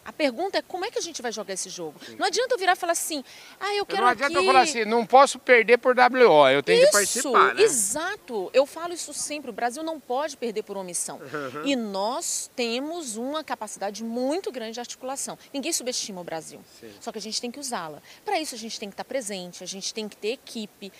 A 0.05 0.11
pergunta 0.11 0.57
é 0.57 0.61
como 0.61 0.85
é 0.85 0.91
que 0.91 0.97
a 0.97 1.01
gente 1.01 1.21
vai 1.21 1.31
jogar 1.31 1.53
esse 1.53 1.69
jogo? 1.69 1.99
Sim. 2.03 2.15
Não 2.15 2.25
adianta 2.25 2.55
eu 2.55 2.57
virar 2.57 2.73
e 2.73 2.75
falar 2.75 2.93
assim, 2.93 3.23
ah, 3.59 3.75
eu 3.75 3.85
quero 3.85 4.01
Não 4.01 4.09
adianta 4.09 4.33
aqui... 4.33 4.37
eu 4.37 4.45
falar 4.45 4.61
assim, 4.61 4.85
não 4.85 5.05
posso 5.05 5.37
perder 5.37 5.77
por 5.77 5.95
WO, 5.95 6.49
eu 6.49 6.63
tenho 6.63 6.79
isso, 6.79 6.87
que 6.87 6.97
participar, 6.97 7.53
né? 7.53 7.61
exato. 7.61 8.49
Eu 8.53 8.65
falo 8.65 8.93
isso 8.93 9.13
sempre, 9.13 9.49
o 9.51 9.53
Brasil 9.53 9.83
não 9.83 9.99
pode 9.99 10.35
perder 10.37 10.63
por 10.63 10.77
omissão. 10.77 11.17
Uhum. 11.19 11.65
E 11.65 11.75
nós 11.75 12.49
temos 12.55 13.17
uma 13.17 13.43
capacidade 13.43 14.03
muito 14.03 14.51
grande 14.51 14.73
de 14.73 14.79
articulação. 14.79 15.37
Ninguém 15.53 15.71
subestima 15.71 16.21
o 16.21 16.23
Brasil, 16.23 16.59
Sim. 16.79 16.91
só 16.99 17.11
que 17.11 17.17
a 17.17 17.21
gente 17.21 17.39
tem 17.39 17.51
que 17.51 17.59
usá-la. 17.59 18.01
Para 18.25 18.39
isso 18.39 18.55
a 18.55 18.57
gente 18.57 18.79
tem 18.79 18.89
que 18.89 18.93
estar 18.93 19.05
presente, 19.05 19.63
a 19.63 19.67
gente 19.67 19.93
tem 19.93 20.07
que 20.07 20.17
ter 20.17 20.29
equipe. 20.29 20.91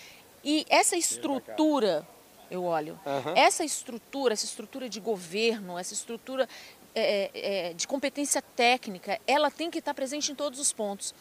E 0.44 0.66
essa 0.70 0.96
estrutura 0.96 2.08
eu 2.50 2.64
olho. 2.64 3.00
Uhum. 3.06 3.34
Essa 3.36 3.64
estrutura, 3.64 4.34
essa 4.34 4.46
estrutura 4.46 4.90
de 4.90 5.00
governo, 5.00 5.78
essa 5.78 5.94
estrutura 5.94 6.48
é, 7.00 7.32
é, 7.34 7.70
é, 7.70 7.74
de 7.74 7.88
competência 7.88 8.42
técnica, 8.42 9.20
ela 9.26 9.50
tem 9.50 9.70
que 9.72 9.80
estar 9.80 9.94
presente 9.94 10.32
em 10.32 10.36
todos 10.36 10.60
os 10.60 10.74
pontos. 10.74 11.14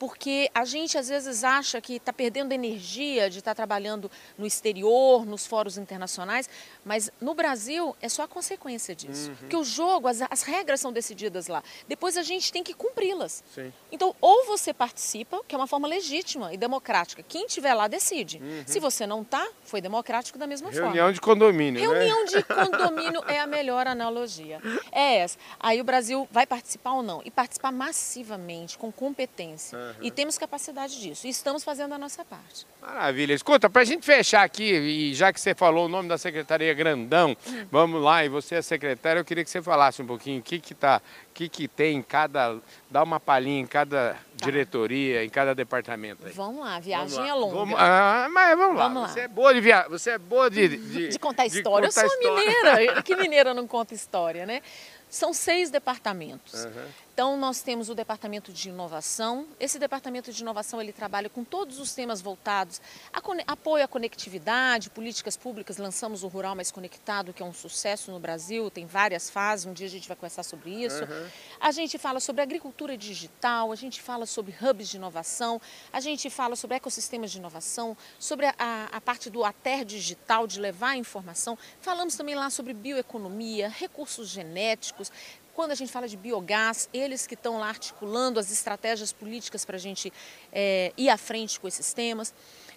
Porque 0.00 0.50
a 0.54 0.64
gente 0.64 0.96
às 0.96 1.10
vezes 1.10 1.44
acha 1.44 1.78
que 1.78 1.96
está 1.96 2.10
perdendo 2.10 2.52
energia 2.52 3.28
de 3.28 3.38
estar 3.38 3.50
tá 3.50 3.54
trabalhando 3.54 4.10
no 4.38 4.46
exterior, 4.46 5.26
nos 5.26 5.46
fóruns 5.46 5.76
internacionais, 5.76 6.48
mas 6.82 7.12
no 7.20 7.34
Brasil 7.34 7.94
é 8.00 8.08
só 8.08 8.22
a 8.22 8.28
consequência 8.28 8.96
disso. 8.96 9.28
Uhum. 9.28 9.36
Porque 9.36 9.56
o 9.56 9.62
jogo, 9.62 10.08
as, 10.08 10.22
as, 10.22 10.42
regras 10.42 10.80
são 10.80 10.90
decididas 10.90 11.48
lá. 11.48 11.62
Depois 11.86 12.16
a 12.16 12.22
gente 12.22 12.50
tem 12.50 12.64
que 12.64 12.72
cumpri-las. 12.72 13.44
Então, 13.92 14.16
ou 14.22 14.46
você 14.46 14.72
participa, 14.72 15.42
que 15.46 15.54
é 15.54 15.58
uma 15.58 15.66
forma 15.66 15.86
legítima 15.86 16.54
e 16.54 16.56
democrática. 16.56 17.22
Quem 17.22 17.44
estiver 17.44 17.74
lá 17.74 17.86
decide. 17.86 18.38
Uhum. 18.38 18.64
Se 18.64 18.80
você 18.80 19.06
não 19.06 19.20
está, 19.20 19.46
foi 19.64 19.82
democrático 19.82 20.38
da 20.38 20.46
mesma 20.46 20.70
Reunião 20.70 20.82
forma. 20.82 20.94
Reunião 20.94 21.12
de 21.12 21.20
condomínio, 21.20 21.78
Reunião 21.78 22.24
né? 22.24 22.26
de 22.26 22.42
condomínio 22.48 23.22
é 23.28 23.38
a 23.38 23.46
melhor 23.46 23.86
analogia. 23.86 24.62
É 24.90 25.18
essa. 25.18 25.36
Aí 25.58 25.78
o 25.78 25.84
Brasil 25.84 26.26
vai 26.32 26.46
participar 26.46 26.94
ou 26.94 27.02
não? 27.02 27.20
E 27.22 27.30
participar 27.30 27.70
massivamente, 27.70 28.78
com 28.78 28.90
competência. 28.90 29.78
Uhum. 29.78 29.89
E 30.00 30.10
temos 30.10 30.38
capacidade 30.38 31.00
disso. 31.00 31.26
E 31.26 31.30
estamos 31.30 31.64
fazendo 31.64 31.94
a 31.94 31.98
nossa 31.98 32.24
parte. 32.24 32.66
Maravilha. 32.80 33.34
Escuta, 33.34 33.68
para 33.68 33.82
a 33.82 33.84
gente 33.84 34.04
fechar 34.04 34.42
aqui, 34.42 34.64
e 34.64 35.14
já 35.14 35.32
que 35.32 35.40
você 35.40 35.54
falou 35.54 35.86
o 35.86 35.88
nome 35.88 36.08
da 36.08 36.18
Secretaria 36.18 36.72
Grandão, 36.74 37.36
uhum. 37.46 37.66
vamos 37.70 38.02
lá, 38.02 38.24
e 38.24 38.28
você 38.28 38.56
é 38.56 38.62
secretária, 38.62 39.20
eu 39.20 39.24
queria 39.24 39.44
que 39.44 39.50
você 39.50 39.62
falasse 39.62 40.02
um 40.02 40.06
pouquinho 40.06 40.40
o 40.40 40.42
que 40.42 40.58
que 40.58 40.74
tá, 40.74 41.00
o 41.30 41.34
que 41.34 41.48
que 41.48 41.68
tem 41.68 41.96
em 41.96 42.02
cada, 42.02 42.58
dá 42.90 43.02
uma 43.02 43.20
palhinha 43.20 43.60
em 43.60 43.66
cada 43.66 44.16
tá. 44.38 44.44
diretoria, 44.44 45.24
em 45.24 45.28
cada 45.28 45.54
departamento 45.54 46.26
aí. 46.26 46.32
Vamos 46.32 46.64
lá, 46.64 46.80
viagem 46.80 47.16
vamos 47.16 47.18
lá. 47.18 47.28
é 47.28 47.34
longa. 47.34 47.54
Vamos, 47.54 47.76
ah, 47.78 48.28
mas 48.30 48.58
vamos, 48.58 48.76
vamos 48.76 49.02
lá. 49.02 49.08
lá. 49.08 49.12
Você 49.12 49.20
é 49.20 49.28
boa 49.28 49.54
de 49.54 49.60
viagem, 49.60 49.90
você 49.90 50.10
é 50.10 50.18
boa 50.18 50.50
de... 50.50 50.68
De, 50.68 51.08
de 51.08 51.18
contar 51.18 51.46
história. 51.46 51.88
De 51.88 51.94
contar 51.94 52.04
eu 52.04 52.10
sou 52.10 52.20
história. 52.20 52.74
mineira, 52.74 53.02
que 53.02 53.16
mineira 53.16 53.54
não 53.54 53.66
conta 53.66 53.94
história, 53.94 54.46
né? 54.46 54.62
São 55.08 55.32
seis 55.32 55.70
departamentos. 55.70 56.64
Uhum. 56.64 56.86
Então, 57.20 57.36
nós 57.36 57.60
temos 57.60 57.90
o 57.90 57.94
Departamento 57.94 58.50
de 58.50 58.70
Inovação. 58.70 59.46
Esse 59.60 59.78
Departamento 59.78 60.32
de 60.32 60.40
Inovação 60.40 60.80
ele 60.80 60.90
trabalha 60.90 61.28
com 61.28 61.44
todos 61.44 61.78
os 61.78 61.92
temas 61.92 62.22
voltados 62.22 62.80
a 63.12 63.20
apoio 63.46 63.84
à 63.84 63.86
conectividade, 63.86 64.88
políticas 64.88 65.36
públicas. 65.36 65.76
Lançamos 65.76 66.22
o 66.22 66.28
Rural 66.28 66.56
Mais 66.56 66.70
Conectado, 66.70 67.34
que 67.34 67.42
é 67.42 67.44
um 67.44 67.52
sucesso 67.52 68.10
no 68.10 68.18
Brasil, 68.18 68.70
tem 68.70 68.86
várias 68.86 69.28
fases, 69.28 69.66
um 69.66 69.74
dia 69.74 69.86
a 69.86 69.90
gente 69.90 70.08
vai 70.08 70.16
conversar 70.16 70.42
sobre 70.42 70.70
isso. 70.70 71.04
Uhum. 71.04 71.28
A 71.60 71.70
gente 71.72 71.98
fala 71.98 72.20
sobre 72.20 72.40
agricultura 72.40 72.96
digital, 72.96 73.70
a 73.70 73.76
gente 73.76 74.00
fala 74.00 74.24
sobre 74.24 74.54
hubs 74.58 74.88
de 74.88 74.96
inovação, 74.96 75.60
a 75.92 76.00
gente 76.00 76.30
fala 76.30 76.56
sobre 76.56 76.78
ecossistemas 76.78 77.30
de 77.30 77.36
inovação, 77.36 77.94
sobre 78.18 78.46
a, 78.46 78.54
a, 78.90 78.98
parte 78.98 79.28
do 79.28 79.44
ATER 79.44 79.84
digital, 79.84 80.46
de 80.46 80.58
levar 80.58 80.92
a 80.92 80.96
informação. 80.96 81.58
Falamos 81.82 82.16
também 82.16 82.34
lá 82.34 82.48
sobre 82.48 82.72
bioeconomia, 82.72 83.68
recursos 83.68 84.30
genéticos, 84.30 85.12
quando 85.60 85.72
a 85.72 85.74
gente 85.74 85.92
fala 85.92 86.08
de 86.08 86.16
biogás, 86.16 86.88
eles 86.90 87.26
que 87.26 87.34
estão 87.34 87.58
lá 87.58 87.68
articulando 87.68 88.40
as 88.40 88.50
estratégias 88.50 89.12
políticas 89.12 89.62
para 89.62 89.76
a 89.76 89.78
gente 89.78 90.10
é, 90.50 90.90
ir 90.96 91.10
à 91.10 91.18
frente 91.18 91.60
com 91.60 91.68
esses 91.68 91.92
temas. 91.92 92.32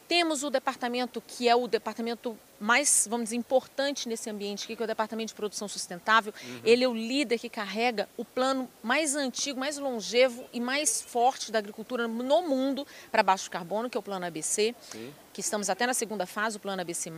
Temos 0.06 0.44
o 0.44 0.50
departamento 0.50 1.24
que 1.26 1.48
é 1.48 1.56
o 1.56 1.66
departamento 1.66 2.38
mais, 2.60 3.08
vamos 3.10 3.26
dizer, 3.26 3.36
importante 3.36 4.08
nesse 4.08 4.30
ambiente 4.30 4.64
aqui, 4.64 4.76
que 4.76 4.82
é 4.82 4.86
o 4.86 4.88
Departamento 4.88 5.30
de 5.30 5.36
Produção 5.36 5.68
Sustentável. 5.68 6.34
Uhum. 6.44 6.62
Ele 6.64 6.84
é 6.84 6.88
o 6.88 6.94
líder 6.94 7.38
que 7.40 7.50
carrega 7.50 8.08
o 8.18 8.24
plano 8.24 8.70
mais 8.82 9.16
antigo, 9.16 9.60
mais 9.60 9.78
longevo 9.78 10.46
e 10.54 10.60
mais 10.60 11.02
forte 11.02 11.52
da 11.52 11.60
agricultura 11.60 12.08
no 12.08 12.42
mundo 12.44 12.88
para 13.12 13.22
baixo 13.22 13.50
carbono, 13.50 13.90
que 13.90 13.98
é 13.98 14.00
o 14.00 14.04
Plano 14.04 14.26
ABC. 14.26 14.74
Sim. 14.92 15.14
Que 15.34 15.42
estamos 15.42 15.68
até 15.68 15.88
na 15.88 15.96
segunda 15.96 16.28
fase, 16.28 16.58
o 16.58 16.60
Plano 16.60 16.80
ABC. 16.82 17.12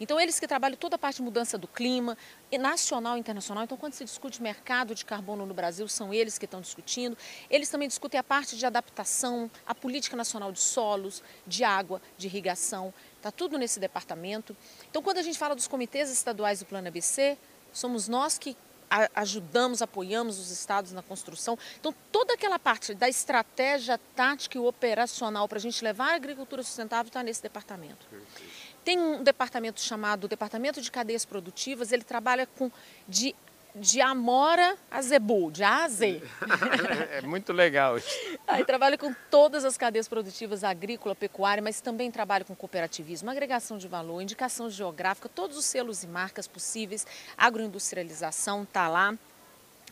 Então, 0.00 0.18
eles 0.18 0.40
que 0.40 0.48
trabalham 0.48 0.78
toda 0.78 0.96
a 0.96 0.98
parte 0.98 1.16
de 1.16 1.22
mudança 1.22 1.58
do 1.58 1.68
clima, 1.68 2.16
nacional 2.58 3.18
e 3.18 3.20
internacional. 3.20 3.64
Então, 3.64 3.76
quando 3.76 3.92
se 3.92 4.02
discute 4.02 4.40
mercado 4.40 4.94
de 4.94 5.04
carbono 5.04 5.44
no 5.44 5.52
Brasil, 5.52 5.86
são 5.86 6.14
eles 6.14 6.38
que 6.38 6.46
estão 6.46 6.62
discutindo. 6.62 7.18
Eles 7.50 7.68
também 7.68 7.86
discutem 7.86 8.18
a 8.18 8.24
parte 8.24 8.56
de 8.56 8.64
adaptação, 8.64 9.50
a 9.66 9.74
política 9.74 10.16
nacional 10.16 10.52
de 10.52 10.60
solos, 10.60 11.22
de 11.46 11.64
água, 11.64 12.00
de 12.16 12.28
irrigação. 12.28 12.94
Está 13.24 13.32
tudo 13.32 13.56
nesse 13.56 13.80
departamento. 13.80 14.54
Então, 14.90 15.02
quando 15.02 15.16
a 15.16 15.22
gente 15.22 15.38
fala 15.38 15.54
dos 15.54 15.66
comitês 15.66 16.10
estaduais 16.10 16.58
do 16.58 16.66
Plano 16.66 16.88
ABC, 16.88 17.38
somos 17.72 18.06
nós 18.06 18.36
que 18.36 18.54
ajudamos, 19.14 19.80
apoiamos 19.80 20.38
os 20.38 20.50
estados 20.50 20.92
na 20.92 21.00
construção. 21.02 21.58
Então, 21.80 21.94
toda 22.12 22.34
aquela 22.34 22.58
parte 22.58 22.92
da 22.92 23.08
estratégia 23.08 23.98
tática 24.14 24.58
e 24.58 24.60
operacional 24.60 25.48
para 25.48 25.56
a 25.56 25.60
gente 25.60 25.82
levar 25.82 26.12
a 26.12 26.16
agricultura 26.16 26.62
sustentável 26.62 27.08
está 27.08 27.22
nesse 27.22 27.42
departamento. 27.42 28.06
Tem 28.84 29.00
um 29.00 29.22
departamento 29.22 29.80
chamado 29.80 30.28
Departamento 30.28 30.82
de 30.82 30.90
Cadeias 30.90 31.24
Produtivas, 31.24 31.92
ele 31.92 32.04
trabalha 32.04 32.46
com 32.46 32.70
de 33.08 33.34
de 33.74 34.00
Amora 34.00 34.76
a 34.90 35.02
Zebu, 35.02 35.50
de 35.50 35.64
A 35.64 35.84
a 35.84 35.88
Z. 35.88 36.22
É 37.10 37.22
muito 37.22 37.52
legal. 37.52 37.96
Aí 38.46 38.64
trabalho 38.64 38.96
com 38.98 39.12
todas 39.30 39.64
as 39.64 39.76
cadeias 39.76 40.06
produtivas 40.06 40.62
agrícola, 40.62 41.14
pecuária, 41.14 41.62
mas 41.62 41.80
também 41.80 42.10
trabalho 42.10 42.44
com 42.44 42.54
cooperativismo, 42.54 43.30
agregação 43.30 43.76
de 43.76 43.88
valor, 43.88 44.20
indicação 44.20 44.70
geográfica, 44.70 45.28
todos 45.28 45.56
os 45.56 45.64
selos 45.64 46.04
e 46.04 46.06
marcas 46.06 46.46
possíveis, 46.46 47.06
agroindustrialização 47.36 48.62
está 48.62 48.88
lá. 48.88 49.14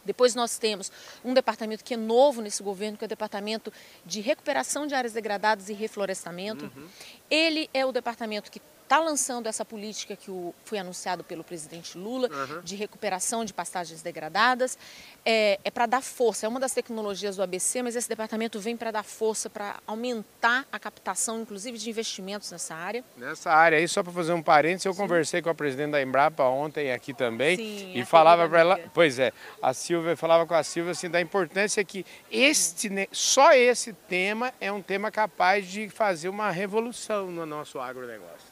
Depois 0.04 0.34
nós 0.34 0.58
temos 0.58 0.90
um 1.24 1.32
departamento 1.32 1.84
que 1.84 1.94
é 1.94 1.96
novo 1.96 2.40
nesse 2.40 2.62
governo, 2.62 2.98
que 2.98 3.04
é 3.04 3.06
o 3.06 3.08
departamento 3.08 3.72
de 4.04 4.20
recuperação 4.20 4.86
de 4.86 4.94
áreas 4.94 5.12
degradadas 5.12 5.68
e 5.68 5.72
reflorestamento. 5.72 6.64
Uhum. 6.64 6.88
Ele 7.30 7.70
é 7.72 7.86
o 7.86 7.92
departamento 7.92 8.50
que 8.50 8.60
está 8.92 9.00
lançando 9.02 9.46
essa 9.46 9.64
política 9.64 10.14
que 10.14 10.30
o, 10.30 10.54
foi 10.66 10.78
anunciado 10.78 11.24
pelo 11.24 11.42
presidente 11.42 11.96
Lula 11.96 12.28
uhum. 12.30 12.60
de 12.60 12.76
recuperação 12.76 13.42
de 13.42 13.54
pastagens 13.54 14.02
degradadas. 14.02 14.76
É, 15.24 15.58
é 15.64 15.70
para 15.70 15.86
dar 15.86 16.02
força, 16.02 16.44
é 16.44 16.48
uma 16.48 16.60
das 16.60 16.74
tecnologias 16.74 17.36
do 17.36 17.42
ABC, 17.42 17.82
mas 17.82 17.96
esse 17.96 18.06
departamento 18.06 18.60
vem 18.60 18.76
para 18.76 18.90
dar 18.90 19.02
força, 19.02 19.48
para 19.48 19.76
aumentar 19.86 20.66
a 20.70 20.78
captação, 20.78 21.40
inclusive 21.40 21.78
de 21.78 21.88
investimentos 21.88 22.50
nessa 22.52 22.74
área. 22.74 23.02
Nessa 23.16 23.50
área 23.50 23.78
aí, 23.78 23.88
só 23.88 24.02
para 24.02 24.12
fazer 24.12 24.34
um 24.34 24.42
parênteses, 24.42 24.84
eu 24.84 24.92
Sim. 24.92 25.00
conversei 25.00 25.40
com 25.40 25.48
a 25.48 25.54
presidente 25.54 25.92
da 25.92 26.02
Embrapa 26.02 26.44
ontem 26.44 26.92
aqui 26.92 27.14
também 27.14 27.56
Sim, 27.56 27.92
e 27.94 28.04
falava 28.04 28.46
para 28.46 28.60
ela, 28.60 28.80
pois 28.92 29.18
é, 29.18 29.32
a 29.62 29.72
Silvia 29.72 30.14
falava 30.18 30.44
com 30.44 30.54
a 30.54 30.62
Silvia 30.62 30.92
assim 30.92 31.08
da 31.08 31.20
importância 31.20 31.82
que 31.82 32.04
este, 32.30 32.90
só 33.10 33.54
esse 33.54 33.94
tema 33.94 34.52
é 34.60 34.70
um 34.70 34.82
tema 34.82 35.10
capaz 35.10 35.66
de 35.66 35.88
fazer 35.88 36.28
uma 36.28 36.50
revolução 36.50 37.30
no 37.30 37.46
nosso 37.46 37.80
agronegócio. 37.80 38.51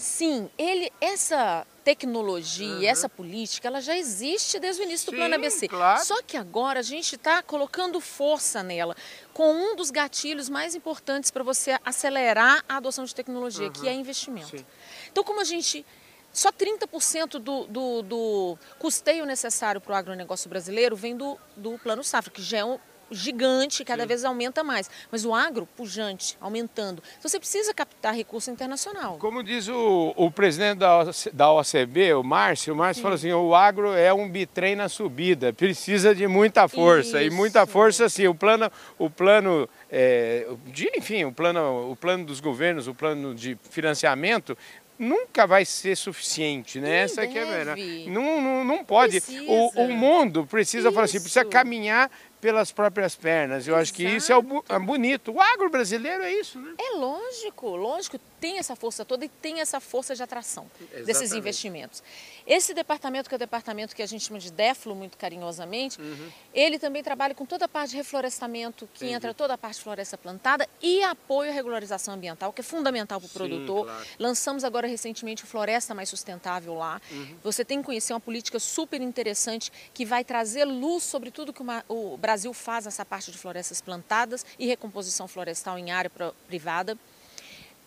Sim, 0.00 0.50
ele, 0.58 0.92
essa 1.00 1.66
tecnologia, 1.84 2.68
uhum. 2.68 2.82
essa 2.82 3.08
política, 3.08 3.66
ela 3.66 3.80
já 3.80 3.96
existe 3.96 4.58
desde 4.58 4.82
o 4.82 4.84
início 4.84 5.10
do 5.10 5.16
Plano 5.16 5.34
ABC. 5.34 5.68
Claro. 5.68 6.04
Só 6.04 6.22
que 6.22 6.36
agora 6.36 6.80
a 6.80 6.82
gente 6.82 7.16
está 7.16 7.42
colocando 7.42 7.98
força 8.00 8.62
nela, 8.62 8.94
com 9.32 9.50
um 9.50 9.74
dos 9.74 9.90
gatilhos 9.90 10.48
mais 10.48 10.74
importantes 10.74 11.30
para 11.30 11.42
você 11.42 11.78
acelerar 11.84 12.62
a 12.68 12.76
adoção 12.76 13.04
de 13.04 13.14
tecnologia, 13.14 13.66
uhum. 13.66 13.72
que 13.72 13.88
é 13.88 13.94
investimento. 13.94 14.58
Sim. 14.58 14.66
Então, 15.10 15.24
como 15.24 15.40
a 15.40 15.44
gente 15.44 15.84
só 16.32 16.52
30% 16.52 17.38
do, 17.38 17.64
do, 17.64 18.02
do, 18.02 18.58
custeio 18.78 19.24
necessário 19.24 19.80
para 19.80 19.92
o 19.92 19.96
agronegócio 19.96 20.48
brasileiro 20.48 20.94
vem 20.94 21.16
do, 21.16 21.38
do 21.56 21.78
Plano 21.78 22.04
Safra, 22.04 22.30
que 22.30 22.42
já 22.42 22.58
é 22.58 22.64
um, 22.64 22.78
gigante, 23.10 23.84
cada 23.84 24.02
Sim. 24.02 24.08
vez 24.08 24.24
aumenta 24.24 24.62
mais. 24.62 24.90
Mas 25.10 25.24
o 25.24 25.34
agro, 25.34 25.66
pujante, 25.76 26.36
aumentando. 26.40 27.02
Então 27.18 27.28
você 27.28 27.38
precisa 27.38 27.72
captar 27.74 28.14
recurso 28.14 28.50
internacional. 28.50 29.18
Como 29.18 29.42
diz 29.42 29.68
o, 29.68 30.12
o 30.16 30.30
presidente 30.30 30.78
da, 30.78 31.04
da 31.32 31.52
OCB, 31.52 32.14
o 32.14 32.22
Márcio, 32.22 32.74
o 32.74 32.76
Márcio 32.76 33.02
falou 33.02 33.16
assim, 33.16 33.32
o 33.32 33.54
agro 33.54 33.92
é 33.92 34.12
um 34.12 34.28
bitrem 34.28 34.76
na 34.76 34.88
subida, 34.88 35.52
precisa 35.52 36.14
de 36.14 36.26
muita 36.26 36.68
força. 36.68 37.22
Isso. 37.22 37.32
E 37.32 37.36
muita 37.36 37.66
força, 37.66 38.04
assim, 38.04 38.26
o 38.26 38.34
plano, 38.34 38.70
o 38.98 39.08
plano 39.08 39.68
é, 39.90 40.46
de, 40.66 40.90
enfim, 40.96 41.24
o 41.24 41.32
plano, 41.32 41.90
o 41.90 41.96
plano 41.96 42.24
dos 42.24 42.40
governos, 42.40 42.88
o 42.88 42.94
plano 42.94 43.34
de 43.34 43.58
financiamento 43.70 44.56
nunca 44.98 45.46
vai 45.46 45.64
ser 45.64 45.96
suficiente, 45.96 46.80
né? 46.80 47.02
Essa 47.02 47.22
aqui 47.22 47.38
é 47.38 48.08
não, 48.08 48.42
não, 48.42 48.64
não 48.64 48.84
pode. 48.84 49.22
O, 49.46 49.84
o 49.84 49.88
mundo 49.88 50.44
precisa, 50.44 50.90
falar 50.90 51.04
assim, 51.04 51.20
precisa 51.20 51.44
caminhar 51.44 52.10
pelas 52.40 52.70
próprias 52.70 53.14
pernas. 53.14 53.66
Eu 53.66 53.74
Exato. 53.74 53.82
acho 53.82 53.94
que 53.94 54.04
isso 54.04 54.32
é, 54.32 54.38
o, 54.38 54.64
é 54.68 54.78
bonito. 54.78 55.32
O 55.32 55.40
agro 55.40 55.68
brasileiro 55.68 56.22
é 56.22 56.32
isso, 56.32 56.58
né? 56.58 56.74
É 56.78 56.96
lógico, 56.96 57.68
lógico, 57.76 58.18
tem 58.40 58.58
essa 58.58 58.76
força 58.76 59.04
toda 59.04 59.24
e 59.24 59.28
tem 59.28 59.60
essa 59.60 59.80
força 59.80 60.14
de 60.14 60.22
atração 60.22 60.70
Exatamente. 60.80 61.06
desses 61.06 61.32
investimentos. 61.32 62.02
Esse 62.46 62.72
departamento, 62.72 63.28
que 63.28 63.34
é 63.34 63.36
o 63.36 63.38
departamento 63.38 63.94
que 63.94 64.02
a 64.02 64.06
gente 64.06 64.24
chama 64.24 64.38
de 64.38 64.50
DEFLO, 64.50 64.94
muito 64.94 65.18
carinhosamente, 65.18 66.00
uhum. 66.00 66.28
ele 66.54 66.78
também 66.78 67.02
trabalha 67.02 67.34
com 67.34 67.44
toda 67.44 67.66
a 67.66 67.68
parte 67.68 67.90
de 67.90 67.96
reflorestamento, 67.96 68.88
que 68.94 69.04
Entendi. 69.04 69.14
entra 69.14 69.34
toda 69.34 69.54
a 69.54 69.58
parte 69.58 69.76
de 69.76 69.82
floresta 69.82 70.16
plantada 70.16 70.66
e 70.80 71.02
apoio 71.02 71.50
à 71.50 71.52
regularização 71.52 72.14
ambiental, 72.14 72.52
que 72.52 72.60
é 72.60 72.64
fundamental 72.64 73.20
para 73.20 73.26
o 73.26 73.30
produtor. 73.30 73.84
Claro. 73.84 74.06
Lançamos 74.18 74.64
agora 74.64 74.86
recentemente 74.86 75.44
o 75.44 75.46
Floresta 75.46 75.94
Mais 75.94 76.08
Sustentável 76.08 76.74
lá. 76.74 77.02
Uhum. 77.10 77.36
Você 77.42 77.64
tem 77.64 77.80
que 77.80 77.84
conhecer 77.84 78.12
uma 78.12 78.20
política 78.20 78.58
super 78.58 79.00
interessante 79.00 79.70
que 79.92 80.06
vai 80.06 80.24
trazer 80.24 80.64
luz 80.64 81.02
sobre 81.02 81.30
tudo 81.30 81.52
que 81.52 81.60
uma, 81.60 81.84
o 81.88 82.16
Brasil 82.16 82.27
faz 82.52 82.84
nessa 82.84 83.04
parte 83.04 83.30
de 83.30 83.38
florestas 83.38 83.80
plantadas 83.80 84.44
e 84.58 84.66
recomposição 84.66 85.28
florestal 85.28 85.78
em 85.78 85.90
área 85.90 86.10
privada. 86.46 86.98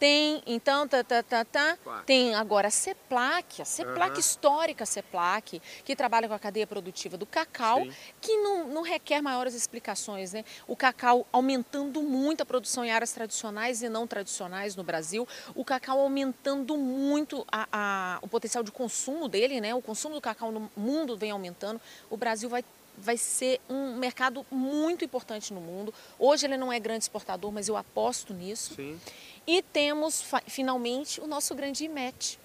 Tem, 0.02 0.42
então, 0.48 0.88
tá, 0.88 1.04
tá, 1.04 1.22
tá, 1.22 1.46
tá. 1.46 1.78
tem 2.08 2.34
agora 2.34 2.70
a 2.70 2.72
CEPLAC, 2.72 3.62
a 3.62 3.66
CEPLAC 3.66 4.14
uhum. 4.14 4.20
histórica 4.20 4.84
CEPLAC, 4.84 5.62
que 5.86 5.96
trabalha 5.96 6.28
com 6.28 6.34
a 6.34 6.40
cadeia 6.40 6.66
produtiva 6.66 7.18
do 7.18 7.26
cacau, 7.28 7.84
Sim. 7.84 7.94
que 8.20 8.36
não, 8.38 8.68
não 8.68 8.82
requer 8.82 9.22
maiores 9.22 9.54
explicações. 9.54 10.34
Né? 10.34 10.44
O 10.66 10.76
cacau 10.76 11.28
aumentando 11.32 12.02
muito 12.02 12.42
a 12.42 12.46
produção 12.48 12.84
em 12.84 12.90
áreas 12.90 13.12
tradicionais 13.12 13.84
e 13.84 13.90
não 13.90 14.08
tradicionais 14.08 14.76
no 14.76 14.84
Brasil, 14.84 15.28
o 15.54 15.64
cacau 15.64 16.00
aumentando 16.00 16.76
muito 16.78 17.46
a, 17.52 17.68
a, 17.72 18.20
o 18.24 18.28
potencial 18.28 18.64
de 18.64 18.72
consumo 18.72 19.28
dele, 19.30 19.62
né? 19.62 19.76
o 19.76 19.84
consumo 19.84 20.16
do 20.16 20.22
cacau 20.22 20.52
no 20.52 20.68
mundo 20.76 21.16
vem 21.16 21.30
aumentando, 21.30 21.80
o 22.10 22.18
Brasil 22.18 22.50
vai 22.50 22.66
vai 22.98 23.18
ser 23.18 23.60
um 23.70 23.96
mercado 23.96 24.46
muito 24.52 25.04
importante 25.04 25.54
no 25.54 25.62
mundo. 25.62 25.94
Hoje 26.20 26.46
ele 26.46 26.58
não 26.58 26.72
é 26.72 26.80
grande 26.80 27.04
exportador, 27.04 27.52
mas 27.52 27.68
eu 27.68 27.76
aposto 27.76 28.34
nisso. 28.34 28.76
Sim. 28.76 29.00
E 29.46 29.62
temos 29.62 30.24
finalmente 30.48 31.20
o 31.20 31.28
nosso 31.28 31.56
grande 31.56 31.86
IMET, 31.86 32.40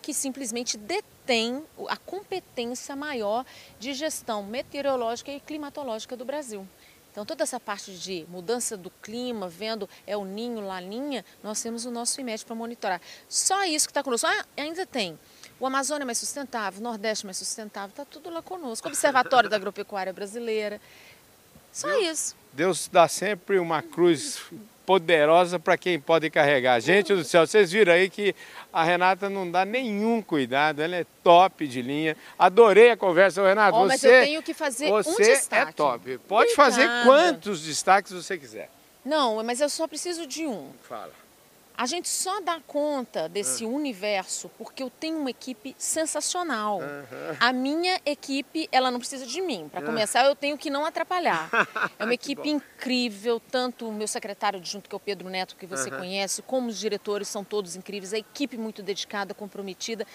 que 0.00 0.14
simplesmente 0.14 0.78
detém 0.78 1.62
a 1.88 1.96
competência 1.96 2.96
maior 2.96 3.44
de 3.78 3.92
gestão 3.92 4.42
meteorológica 4.42 5.30
e 5.30 5.40
climatológica 5.40 6.16
do 6.16 6.24
Brasil. 6.24 6.66
Então, 7.10 7.26
toda 7.26 7.42
essa 7.42 7.58
parte 7.58 7.92
de 7.92 8.24
mudança 8.28 8.76
do 8.76 8.90
clima, 8.90 9.48
vendo 9.48 9.88
é 10.06 10.16
o 10.16 10.24
ninho, 10.24 10.60
laninha, 10.60 11.24
nós 11.42 11.60
temos 11.60 11.84
o 11.84 11.90
nosso 11.90 12.20
IMET 12.20 12.44
para 12.44 12.54
monitorar. 12.54 13.00
Só 13.28 13.64
isso 13.64 13.86
que 13.86 13.90
está 13.90 14.02
conosco. 14.02 14.26
Ah, 14.26 14.46
ainda 14.56 14.86
tem 14.86 15.18
o 15.60 15.66
Amazônia 15.66 16.06
mais 16.06 16.18
sustentável, 16.18 16.80
o 16.80 16.82
Nordeste 16.82 17.26
mais 17.26 17.36
sustentável, 17.36 17.90
está 17.90 18.04
tudo 18.04 18.30
lá 18.30 18.42
conosco. 18.42 18.86
Observatório 18.88 19.50
da 19.50 19.56
Agropecuária 19.56 20.12
Brasileira. 20.12 20.80
Só 21.72 21.88
Deus, 21.88 22.02
isso. 22.06 22.36
Deus 22.52 22.88
dá 22.90 23.08
sempre 23.08 23.58
uma 23.58 23.82
cruz 23.82 24.40
poderosa 24.86 25.58
para 25.58 25.76
quem 25.76 26.00
pode 26.00 26.30
carregar. 26.30 26.80
Gente 26.80 27.14
do 27.14 27.22
céu, 27.22 27.46
vocês 27.46 27.70
viram 27.70 27.92
aí 27.92 28.08
que 28.08 28.34
a 28.72 28.82
Renata 28.82 29.28
não 29.28 29.50
dá 29.50 29.64
nenhum 29.64 30.22
cuidado, 30.22 30.80
ela 30.80 30.96
é 30.96 31.06
top 31.22 31.66
de 31.68 31.82
linha. 31.82 32.16
Adorei 32.38 32.90
a 32.90 32.96
conversa, 32.96 33.46
Renata. 33.46 33.76
Oh, 33.76 33.86
mas 33.86 34.00
você, 34.00 34.08
eu 34.08 34.24
tenho 34.24 34.42
que 34.42 34.54
fazer 34.54 34.88
você 34.88 35.10
um 35.10 35.16
destaque. 35.16 35.70
é 35.70 35.72
top. 35.72 36.18
Pode 36.26 36.52
Obrigada. 36.52 36.54
fazer 36.54 36.88
quantos 37.04 37.62
destaques 37.62 38.12
você 38.12 38.38
quiser. 38.38 38.70
Não, 39.04 39.42
mas 39.44 39.60
eu 39.60 39.68
só 39.68 39.86
preciso 39.86 40.26
de 40.26 40.46
um. 40.46 40.70
Fala. 40.88 41.12
A 41.78 41.86
gente 41.86 42.08
só 42.08 42.40
dá 42.40 42.60
conta 42.66 43.28
desse 43.28 43.64
uhum. 43.64 43.76
universo 43.76 44.50
porque 44.58 44.82
eu 44.82 44.90
tenho 44.90 45.16
uma 45.16 45.30
equipe 45.30 45.76
sensacional. 45.78 46.80
Uhum. 46.80 47.36
A 47.38 47.52
minha 47.52 48.00
equipe, 48.04 48.68
ela 48.72 48.90
não 48.90 48.98
precisa 48.98 49.24
de 49.24 49.40
mim. 49.40 49.68
Para 49.70 49.82
começar, 49.82 50.24
eu 50.26 50.34
tenho 50.34 50.58
que 50.58 50.70
não 50.70 50.84
atrapalhar. 50.84 51.48
É 51.98 52.04
uma 52.04 52.14
equipe 52.14 52.48
incrível, 52.48 53.40
tanto 53.40 53.88
o 53.88 53.92
meu 53.92 54.08
secretário 54.08 54.58
adjunto, 54.58 54.88
que 54.88 54.94
é 54.94 54.96
o 54.96 55.00
Pedro 55.00 55.28
Neto, 55.28 55.56
que 55.56 55.66
você 55.66 55.90
uhum. 55.90 55.98
conhece, 55.98 56.42
como 56.42 56.68
os 56.68 56.78
diretores 56.78 57.28
são 57.28 57.44
todos 57.44 57.76
incríveis. 57.76 58.12
A 58.12 58.18
equipe 58.18 58.56
muito 58.56 58.82
dedicada, 58.82 59.34
comprometida. 59.34 60.06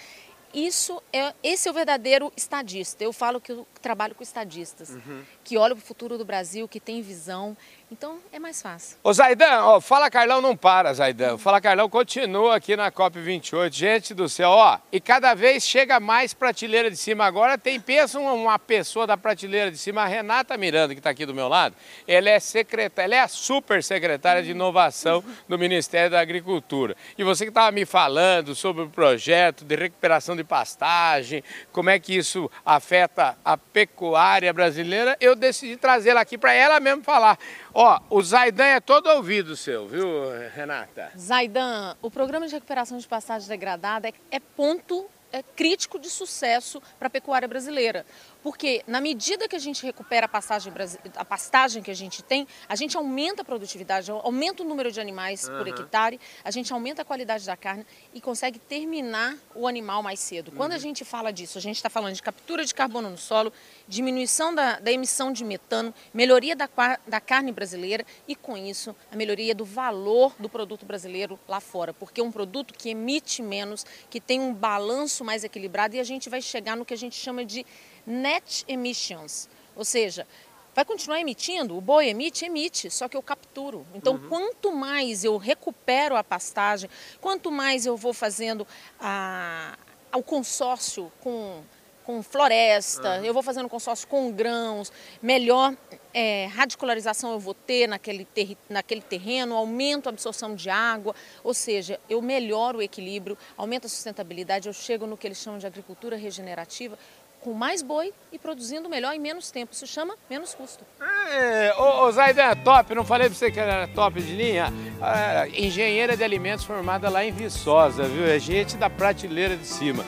Isso 0.54 1.02
é, 1.12 1.34
esse 1.42 1.66
é 1.66 1.70
o 1.70 1.74
verdadeiro 1.74 2.32
estadista. 2.36 3.02
Eu 3.02 3.12
falo 3.12 3.40
que 3.40 3.50
eu 3.50 3.66
trabalho 3.82 4.14
com 4.14 4.22
estadistas, 4.22 4.90
uhum. 4.90 5.24
que 5.42 5.58
olham 5.58 5.76
para 5.76 5.82
o 5.82 5.86
futuro 5.86 6.16
do 6.16 6.24
Brasil, 6.24 6.68
que 6.68 6.78
tem 6.78 7.02
visão 7.02 7.56
então 7.94 8.18
é 8.32 8.40
mais 8.40 8.60
fácil. 8.60 8.96
Ô 9.04 9.12
Zaidan, 9.12 9.62
ó, 9.62 9.80
Fala 9.80 10.10
Carlão 10.10 10.40
não 10.40 10.56
para, 10.56 10.92
Zaidan. 10.92 11.38
Fala 11.38 11.60
Carlão 11.60 11.88
continua 11.88 12.56
aqui 12.56 12.76
na 12.76 12.90
COP28. 12.90 13.72
Gente 13.72 14.12
do 14.12 14.28
céu, 14.28 14.50
ó, 14.50 14.78
e 14.90 15.00
cada 15.00 15.32
vez 15.32 15.62
chega 15.62 16.00
mais 16.00 16.34
prateleira 16.34 16.90
de 16.90 16.96
cima. 16.96 17.24
Agora 17.24 17.56
tem, 17.56 17.78
pensa 17.78 18.18
uma, 18.18 18.58
pessoa 18.58 19.06
da 19.06 19.16
prateleira 19.16 19.70
de 19.70 19.78
cima, 19.78 20.02
a 20.02 20.06
Renata 20.06 20.56
Miranda, 20.56 20.92
que 20.92 20.98
está 20.98 21.10
aqui 21.10 21.24
do 21.24 21.32
meu 21.32 21.46
lado. 21.46 21.76
Ela 22.08 22.30
é 22.30 22.40
secretária, 22.40 23.06
ela 23.06 23.14
é 23.14 23.20
a 23.20 23.28
super 23.28 23.80
secretária 23.80 24.42
de 24.42 24.50
inovação 24.50 25.22
do 25.48 25.56
Ministério 25.56 26.10
da 26.10 26.20
Agricultura. 26.20 26.96
E 27.16 27.22
você 27.22 27.44
que 27.44 27.50
estava 27.50 27.70
me 27.70 27.86
falando 27.86 28.56
sobre 28.56 28.82
o 28.82 28.90
projeto 28.90 29.64
de 29.64 29.76
recuperação 29.76 30.34
de 30.34 30.42
pastagem, 30.42 31.44
como 31.70 31.90
é 31.90 31.98
que 32.00 32.16
isso 32.16 32.50
afeta 32.66 33.38
a 33.44 33.56
pecuária 33.56 34.52
brasileira, 34.52 35.16
eu 35.20 35.36
decidi 35.36 35.76
trazê-la 35.76 36.22
aqui 36.22 36.36
para 36.36 36.52
ela 36.52 36.80
mesmo 36.80 37.04
falar. 37.04 37.38
Ó, 37.72 37.83
o 38.10 38.22
Zaidan 38.22 38.64
é 38.64 38.80
todo 38.80 39.08
ouvido 39.08 39.56
seu, 39.56 39.86
viu, 39.86 40.06
Renata? 40.54 41.12
Zaidan, 41.18 41.96
o 42.00 42.10
programa 42.10 42.46
de 42.46 42.54
recuperação 42.54 42.98
de 42.98 43.06
pastagem 43.06 43.48
degradada 43.48 44.08
é, 44.08 44.12
é 44.30 44.40
ponto 44.40 45.06
é, 45.32 45.42
crítico 45.42 45.98
de 45.98 46.08
sucesso 46.08 46.80
para 46.98 47.08
a 47.08 47.10
pecuária 47.10 47.48
brasileira. 47.48 48.06
Porque 48.44 48.82
na 48.86 49.00
medida 49.00 49.48
que 49.48 49.56
a 49.56 49.58
gente 49.58 49.82
recupera 49.82 50.26
a 50.26 50.28
pastagem, 50.28 50.70
a 51.16 51.24
pastagem 51.24 51.82
que 51.82 51.90
a 51.90 51.94
gente 51.94 52.22
tem, 52.22 52.46
a 52.68 52.76
gente 52.76 52.94
aumenta 52.94 53.40
a 53.40 53.44
produtividade, 53.44 54.10
aumenta 54.10 54.62
o 54.62 54.66
número 54.66 54.92
de 54.92 55.00
animais 55.00 55.48
uhum. 55.48 55.56
por 55.56 55.66
hectare, 55.66 56.20
a 56.44 56.50
gente 56.50 56.70
aumenta 56.70 57.00
a 57.00 57.04
qualidade 57.06 57.46
da 57.46 57.56
carne 57.56 57.86
e 58.12 58.20
consegue 58.20 58.58
terminar 58.58 59.34
o 59.54 59.66
animal 59.66 60.02
mais 60.02 60.20
cedo. 60.20 60.50
Uhum. 60.50 60.58
Quando 60.58 60.72
a 60.72 60.78
gente 60.78 61.06
fala 61.06 61.32
disso, 61.32 61.56
a 61.56 61.60
gente 61.62 61.76
está 61.76 61.88
falando 61.88 62.14
de 62.14 62.22
captura 62.22 62.66
de 62.66 62.74
carbono 62.74 63.08
no 63.08 63.16
solo, 63.16 63.50
diminuição 63.88 64.54
da, 64.54 64.78
da 64.78 64.92
emissão 64.92 65.32
de 65.32 65.42
metano, 65.42 65.94
melhoria 66.12 66.54
da, 66.54 66.68
da 67.06 67.22
carne 67.22 67.50
brasileira 67.50 68.04
e, 68.28 68.36
com 68.36 68.58
isso, 68.58 68.94
a 69.10 69.16
melhoria 69.16 69.54
do 69.54 69.64
valor 69.64 70.34
do 70.38 70.50
produto 70.50 70.84
brasileiro 70.84 71.40
lá 71.48 71.60
fora. 71.60 71.94
Porque 71.94 72.20
é 72.20 72.24
um 72.24 72.30
produto 72.30 72.74
que 72.74 72.90
emite 72.90 73.40
menos, 73.40 73.86
que 74.10 74.20
tem 74.20 74.38
um 74.38 74.52
balanço 74.52 75.24
mais 75.24 75.44
equilibrado 75.44 75.96
e 75.96 75.98
a 75.98 76.04
gente 76.04 76.28
vai 76.28 76.42
chegar 76.42 76.76
no 76.76 76.84
que 76.84 76.92
a 76.92 76.98
gente 76.98 77.16
chama 77.16 77.42
de 77.42 77.64
net 78.06 78.64
emissions, 78.68 79.48
ou 79.74 79.84
seja, 79.84 80.26
vai 80.74 80.84
continuar 80.84 81.20
emitindo, 81.20 81.76
o 81.76 81.80
boi 81.80 82.08
emite, 82.08 82.44
emite, 82.44 82.90
só 82.90 83.08
que 83.08 83.16
eu 83.16 83.22
capturo. 83.22 83.86
Então, 83.94 84.14
uhum. 84.14 84.28
quanto 84.28 84.72
mais 84.72 85.24
eu 85.24 85.36
recupero 85.36 86.16
a 86.16 86.24
pastagem, 86.24 86.90
quanto 87.20 87.50
mais 87.50 87.86
eu 87.86 87.96
vou 87.96 88.12
fazendo 88.12 88.66
a, 88.98 89.78
o 90.12 90.22
consórcio 90.22 91.12
com, 91.20 91.62
com 92.02 92.22
floresta, 92.22 93.18
uhum. 93.18 93.24
eu 93.24 93.32
vou 93.32 93.42
fazendo 93.42 93.68
consórcio 93.68 94.08
com 94.08 94.32
grãos, 94.32 94.92
melhor 95.22 95.76
é, 96.12 96.46
radicularização 96.46 97.32
eu 97.32 97.38
vou 97.38 97.54
ter 97.54 97.86
naquele, 97.86 98.24
ter, 98.24 98.56
naquele 98.68 99.00
terreno, 99.00 99.54
aumento 99.54 100.08
a 100.08 100.10
absorção 100.10 100.56
de 100.56 100.70
água, 100.70 101.14
ou 101.44 101.54
seja, 101.54 102.00
eu 102.08 102.20
melhoro 102.20 102.78
o 102.78 102.82
equilíbrio, 102.82 103.38
aumento 103.56 103.86
a 103.86 103.88
sustentabilidade, 103.88 104.68
eu 104.68 104.72
chego 104.72 105.06
no 105.06 105.16
que 105.16 105.26
eles 105.26 105.38
chamam 105.38 105.58
de 105.58 105.66
agricultura 105.66 106.16
regenerativa, 106.16 106.98
com 107.44 107.52
mais 107.52 107.82
boi 107.82 108.12
e 108.32 108.38
produzindo 108.38 108.88
melhor 108.88 109.14
em 109.14 109.18
menos 109.18 109.50
tempo. 109.50 109.74
Isso 109.74 109.86
chama 109.86 110.14
menos 110.30 110.54
custo. 110.54 110.82
É, 111.30 111.74
ô, 111.76 112.06
ô 112.06 112.10
Zaidan, 112.10 112.44
é 112.44 112.54
top, 112.54 112.94
não 112.94 113.04
falei 113.04 113.28
pra 113.28 113.36
você 113.36 113.50
que 113.50 113.60
era 113.60 113.86
top 113.88 114.20
de 114.20 114.34
linha? 114.34 114.72
Ah, 115.00 115.46
engenheira 115.48 116.16
de 116.16 116.24
alimentos 116.24 116.64
formada 116.64 117.10
lá 117.10 117.22
em 117.22 117.30
Viçosa, 117.30 118.04
viu? 118.04 118.24
É 118.26 118.38
gente 118.38 118.76
da 118.78 118.88
prateleira 118.88 119.56
de 119.56 119.66
cima. 119.66 120.04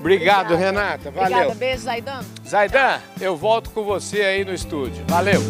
Obrigado, 0.00 0.52
Obrigada. 0.52 0.56
Renata. 0.56 1.10
Valeu. 1.12 1.30
Obrigada, 1.30 1.54
beijo, 1.54 1.82
Zaidan. 1.82 2.24
Zaidan, 2.44 3.00
eu 3.20 3.36
volto 3.36 3.70
com 3.70 3.84
você 3.84 4.22
aí 4.22 4.44
no 4.44 4.52
estúdio. 4.52 5.04
Valeu. 5.06 5.40